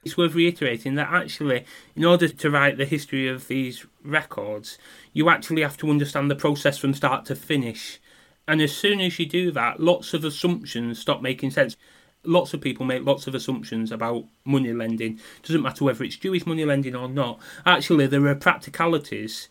It's 0.05 0.16
worth 0.16 0.35
reiterating 0.35 0.94
that 0.94 1.12
actually, 1.12 1.64
in 1.96 2.05
order 2.05 2.29
to 2.29 2.50
write 2.50 2.79
the 2.79 2.85
history 2.85 3.29
of 3.29 3.48
these 3.48 3.85
records, 4.05 4.79
you 5.12 5.29
actually 5.29 5.62
have 5.62 5.76
to 5.79 5.90
understand 5.90 6.31
the 6.31 6.37
process 6.37 6.79
from 6.79 6.94
start 6.94 7.24
to 7.26 7.35
finish. 7.35 8.00
And 8.46 8.61
as 8.61 8.74
soon 8.76 9.00
as 9.00 9.18
you 9.18 9.26
do 9.26 9.50
that, 9.50 9.81
lots 9.81 10.14
of 10.14 10.24
assumptions 10.24 11.00
stop 11.00 11.22
making 11.22 11.50
sense. 11.50 11.76
Lots 12.22 12.55
of 12.55 12.61
people 12.61 12.87
make 12.87 13.05
lots 13.05 13.26
of 13.26 13.35
assumptions 13.35 13.90
about 13.90 14.26
money 14.44 14.72
lending. 14.72 15.18
Doesn't 15.42 15.62
matter 15.62 15.85
whether 15.85 16.05
it's 16.05 16.16
Jewish 16.16 16.46
money 16.46 16.64
lending 16.64 16.94
or 16.94 17.09
not. 17.09 17.40
Actually, 17.64 18.07
there 18.07 18.26
are 18.26 18.35
practicalities 18.37 19.48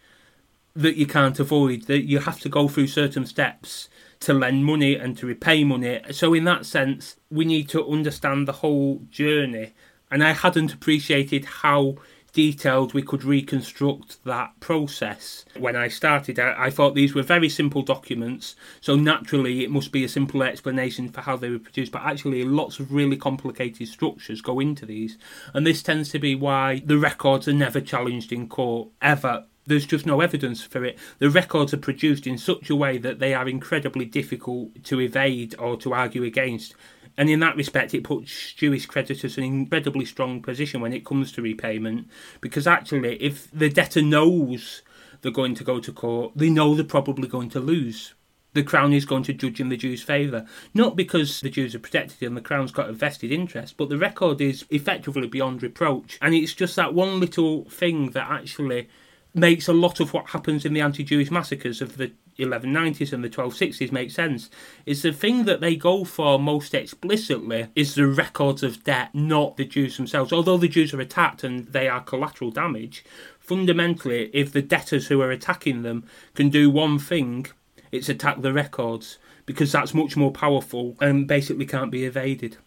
that 0.76 0.98
you 0.98 1.08
can't 1.08 1.40
avoid, 1.40 1.84
that 1.84 2.04
you 2.04 2.20
have 2.20 2.40
to 2.42 2.50
go 2.50 2.68
through 2.68 2.88
certain 2.88 3.26
steps 3.26 3.90
to 4.20 4.34
lend 4.34 4.66
money 4.66 4.96
and 4.96 5.18
to 5.18 5.26
repay 5.26 5.64
money. 5.64 6.02
So, 6.12 6.34
in 6.34 6.44
that 6.46 6.66
sense, 6.66 7.16
we 7.30 7.46
need 7.46 7.70
to 7.70 7.88
understand 7.88 8.48
the 8.48 8.54
whole 8.54 9.02
journey. 9.10 9.74
And 10.12 10.24
I 10.24 10.34
hadn't 10.34 10.74
appreciated 10.74 11.46
how 11.46 11.96
detailed 12.36 12.94
we 12.94 13.02
could 13.02 13.24
reconstruct 13.24 14.22
that 14.26 14.60
process. 14.60 15.46
When 15.58 15.78
I 15.78 15.88
started, 15.88 16.38
I, 16.38 16.66
I, 16.66 16.70
thought 16.70 16.94
these 16.94 17.16
were 17.16 17.24
very 17.24 17.48
simple 17.48 17.82
documents, 17.82 18.58
so 18.82 18.98
naturally 18.98 19.64
it 19.64 19.72
must 19.72 19.94
be 19.94 20.04
a 20.04 20.10
simple 20.10 20.44
explanation 20.44 21.08
for 21.08 21.22
how 21.22 21.38
they 21.38 21.50
were 21.50 21.60
produced, 21.60 21.94
but 21.94 22.02
actually 22.02 22.44
lots 22.44 22.78
of 22.78 22.92
really 22.92 23.16
complicated 23.16 23.88
structures 23.88 24.42
go 24.42 24.60
into 24.60 24.86
these. 24.86 25.18
And 25.54 25.66
this 25.66 25.82
tends 25.82 26.10
to 26.10 26.20
be 26.20 26.36
why 26.36 26.84
the 26.86 26.98
records 26.98 27.48
are 27.48 27.54
never 27.54 27.80
challenged 27.80 28.34
in 28.34 28.50
court, 28.50 28.90
ever 29.02 29.46
there's 29.66 29.86
just 29.86 30.06
no 30.06 30.22
evidence 30.22 30.64
for 30.64 30.84
it. 30.84 30.98
The 31.20 31.30
records 31.30 31.74
are 31.74 31.78
produced 31.78 32.28
in 32.28 32.38
such 32.38 32.70
a 32.70 32.76
way 32.76 32.98
that 33.00 33.20
they 33.20 33.34
are 33.34 33.48
incredibly 33.48 34.06
difficult 34.06 34.84
to 34.86 35.00
evade 35.00 35.56
or 35.58 35.78
to 35.78 35.94
argue 35.94 36.24
against. 36.24 36.76
And 37.18 37.30
in 37.30 37.40
that 37.40 37.56
respect, 37.56 37.94
it 37.94 38.04
puts 38.04 38.54
Jewish 38.54 38.86
creditors 38.86 39.38
in 39.38 39.44
an 39.44 39.54
incredibly 39.54 40.06
strong 40.06 40.42
position 40.42 40.82
when 40.82 40.94
it 40.94 41.06
comes 41.06 41.32
to 41.34 41.42
repayment. 41.42 42.08
Because 42.42 42.68
actually, 42.68 43.16
if 43.22 43.50
the 43.52 43.70
debtor 43.70 44.02
knows 44.02 44.82
they're 45.22 45.32
going 45.32 45.56
to 45.56 45.64
go 45.64 45.80
to 45.80 45.94
court, 45.94 46.34
they 46.36 46.50
know 46.50 46.76
they're 46.76 46.84
probably 46.84 47.28
going 47.28 47.50
to 47.50 47.60
lose. 47.60 48.14
The 48.54 48.64
Crown 48.64 48.94
is 48.94 49.06
going 49.06 49.24
to 49.24 49.34
judge 49.34 49.60
in 49.60 49.68
the 49.68 49.76
Jews' 49.76 50.02
favour. 50.02 50.46
Not 50.74 50.96
because 50.96 51.42
the 51.42 51.50
Jews 51.50 51.76
are 51.76 51.80
protected 51.80 52.26
and 52.26 52.38
the 52.38 52.42
Crown's 52.42 52.72
got 52.72 52.90
a 52.90 52.94
vested 52.94 53.32
interest, 53.32 53.76
but 53.76 53.90
the 53.90 53.98
record 53.98 54.40
is 54.40 54.66
effectively 54.70 55.28
beyond 55.28 55.62
reproach. 55.62 56.18
And 56.22 56.34
it's 56.34 56.54
just 56.54 56.76
that 56.78 56.94
one 56.94 57.20
little 57.20 57.66
thing 57.66 58.12
that 58.12 58.30
actually 58.30 58.88
makes 59.36 59.68
a 59.68 59.74
lot 59.74 60.00
of 60.00 60.14
what 60.14 60.30
happens 60.30 60.66
in 60.66 60.74
the 60.74 60.82
anti-Jewish 60.82 61.30
massacres 61.30 61.82
of 61.82 61.98
the 61.98 62.12
1190s 62.40 63.14
and 63.14 63.24
the 63.24 63.30
1260s 63.30 63.92
make 63.92 64.12
sense 64.12 64.50
is 64.86 65.02
the 65.02 65.12
thing 65.12 65.46
that 65.46 65.62
they 65.62 65.76
go 65.76 66.04
for 66.04 66.40
most 66.40 66.74
explicitly 66.74 67.68
is 67.76 67.96
the 67.96 68.08
records 68.08 68.64
of 68.64 68.84
debt, 68.84 69.14
not 69.14 69.58
the 69.58 69.66
Jews 69.66 69.98
themselves. 69.98 70.34
Although 70.34 70.58
the 70.58 70.68
Jews 70.68 70.94
are 70.94 71.02
attacked 71.02 71.44
and 71.44 71.68
they 71.68 71.88
are 71.88 72.02
collateral 72.02 72.52
damage, 72.52 73.06
fundamentally, 73.40 74.30
if 74.34 74.52
the 74.52 74.62
debtors 74.62 75.08
who 75.08 75.22
are 75.22 75.32
attacking 75.32 75.84
them 75.84 76.06
can 76.34 76.50
do 76.50 76.70
one 76.70 77.00
thing, 77.00 77.48
it's 77.92 78.10
attack 78.10 78.42
the 78.42 78.54
records 78.54 79.18
because 79.46 79.72
that's 79.72 79.94
much 79.94 80.18
more 80.18 80.32
powerful 80.32 80.98
and 81.00 81.28
basically 81.28 81.66
can't 81.66 81.92
be 81.92 82.06
evaded. 82.06 82.58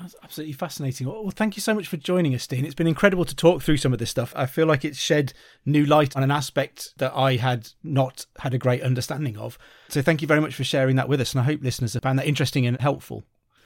That's 0.00 0.14
absolutely 0.22 0.52
fascinating. 0.52 1.08
Well, 1.08 1.30
thank 1.30 1.56
you 1.56 1.60
so 1.60 1.74
much 1.74 1.88
for 1.88 1.96
joining 1.96 2.34
us, 2.34 2.46
Dean. 2.46 2.64
It's 2.64 2.74
been 2.74 2.86
incredible 2.86 3.24
to 3.24 3.34
talk 3.34 3.62
through 3.62 3.78
some 3.78 3.92
of 3.92 3.98
this 3.98 4.10
stuff. 4.10 4.32
I 4.36 4.46
feel 4.46 4.66
like 4.66 4.84
it's 4.84 4.98
shed 4.98 5.32
new 5.66 5.84
light 5.84 6.16
on 6.16 6.22
an 6.22 6.30
aspect 6.30 6.94
that 6.98 7.12
I 7.14 7.36
had 7.36 7.70
not 7.82 8.26
had 8.38 8.54
a 8.54 8.58
great 8.58 8.82
understanding 8.82 9.36
of. 9.36 9.58
So 9.88 10.00
thank 10.00 10.22
you 10.22 10.28
very 10.28 10.40
much 10.40 10.54
for 10.54 10.64
sharing 10.64 10.96
that 10.96 11.08
with 11.08 11.20
us, 11.20 11.32
and 11.32 11.40
I 11.40 11.44
hope 11.44 11.62
listeners 11.62 11.94
have 11.94 12.02
found 12.04 12.18
that 12.18 12.26
interesting 12.26 12.66
and 12.66 12.80
helpful. 12.80 13.24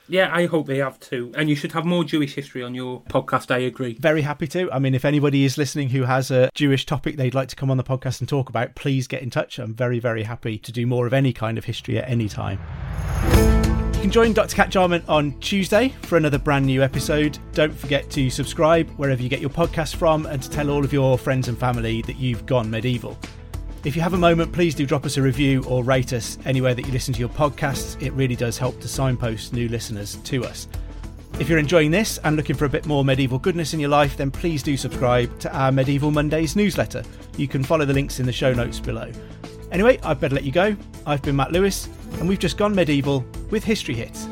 Yeah, 0.09 0.30
I 0.33 0.47
hope 0.47 0.66
they 0.66 0.78
have 0.78 0.99
too. 0.99 1.33
And 1.37 1.49
you 1.49 1.55
should 1.55 1.72
have 1.72 1.85
more 1.85 2.03
Jewish 2.03 2.35
history 2.35 2.62
on 2.62 2.74
your 2.74 3.03
podcast, 3.03 3.51
I 3.51 3.59
agree. 3.59 3.97
Very 4.01 4.22
happy 4.22 4.47
to. 4.49 4.70
I 4.72 4.78
mean, 4.78 4.95
if 4.95 5.05
anybody 5.05 5.45
is 5.45 5.57
listening 5.57 5.91
who 5.91 6.03
has 6.03 6.30
a 6.30 6.51
Jewish 6.55 6.87
topic 6.87 7.16
they'd 7.16 7.35
like 7.35 7.49
to 7.49 7.57
come 7.57 7.70
on 7.70 7.76
the 7.76 7.85
podcast 7.85 8.20
and 8.20 8.28
talk 8.28 8.49
about, 8.49 8.74
please 8.74 9.07
get 9.07 9.22
in 9.22 9.30
touch. 9.30 9.59
I'm 9.59 9.74
very, 9.74 10.01
very 10.01 10.24
happy 10.24 10.59
to 10.59 10.72
do 10.72 10.87
more 10.87 11.07
of 11.07 11.12
any 11.12 11.33
kind 11.33 11.57
of 11.57 11.64
history 11.64 11.99
at 11.99 12.09
any 12.09 12.28
time. 12.28 12.59
Can 14.03 14.11
join 14.11 14.32
Dr. 14.32 14.57
Cat 14.57 14.68
Jarman 14.68 15.05
on 15.07 15.38
Tuesday 15.38 15.90
for 16.03 16.16
another 16.16 16.36
brand 16.36 16.66
new 16.66 16.82
episode. 16.82 17.38
Don't 17.53 17.72
forget 17.72 18.11
to 18.11 18.30
subscribe 18.30 18.90
wherever 18.96 19.22
you 19.22 19.28
get 19.28 19.40
your 19.40 19.48
podcast 19.48 19.94
from 19.94 20.26
and 20.26 20.42
to 20.42 20.50
tell 20.50 20.70
all 20.70 20.84
of 20.84 20.92
your 20.92 21.16
friends 21.16 21.46
and 21.46 21.57
family 21.57 22.03
that 22.03 22.16
you've 22.16 22.44
gone 22.44 22.68
medieval. 22.68 23.16
If 23.84 23.94
you 23.94 24.03
have 24.03 24.14
a 24.14 24.18
moment, 24.18 24.53
please 24.53 24.74
do 24.74 24.86
drop 24.86 25.07
us 25.07 25.18
a 25.18 25.22
review 25.22 25.62
or 25.68 25.84
rate 25.84 26.12
us 26.12 26.36
anywhere 26.46 26.74
that 26.74 26.84
you 26.84 26.90
listen 26.90 27.14
to 27.14 27.20
your 27.20 27.28
podcasts. 27.28 28.03
It 28.03 28.12
really 28.14 28.34
does 28.34 28.59
help 28.59 28.80
to 28.80 28.88
signpost 28.88 29.53
new 29.53 29.68
listeners 29.68 30.16
to 30.16 30.44
us. 30.46 30.66
If 31.38 31.48
you're 31.48 31.61
enjoying 31.61 31.92
this 31.92 32.18
and 32.24 32.34
looking 32.34 32.57
for 32.57 32.64
a 32.64 32.68
bit 32.68 32.86
more 32.86 33.05
medieval 33.05 33.38
goodness 33.38 33.72
in 33.72 33.78
your 33.78 33.90
life, 33.90 34.16
then 34.16 34.32
please 34.32 34.64
do 34.64 34.76
subscribe 34.76 35.38
to 35.38 35.57
our 35.57 35.70
Medieval 35.70 36.11
Mondays 36.11 36.57
newsletter. 36.57 37.05
You 37.36 37.46
can 37.46 37.62
follow 37.62 37.84
the 37.84 37.94
links 37.94 38.18
in 38.18 38.26
the 38.26 38.32
show 38.32 38.53
notes 38.53 38.80
below. 38.80 39.12
Anyway, 39.70 40.00
I'd 40.03 40.18
better 40.18 40.34
let 40.34 40.44
you 40.44 40.50
go. 40.50 40.76
I've 41.07 41.22
been 41.22 41.36
Matt 41.36 41.53
Lewis, 41.53 41.88
and 42.18 42.28
we've 42.28 42.40
just 42.40 42.59
gone 42.59 42.74
medieval 42.74 43.24
with 43.53 43.62
History 43.64 43.94
Hits. 43.94 44.32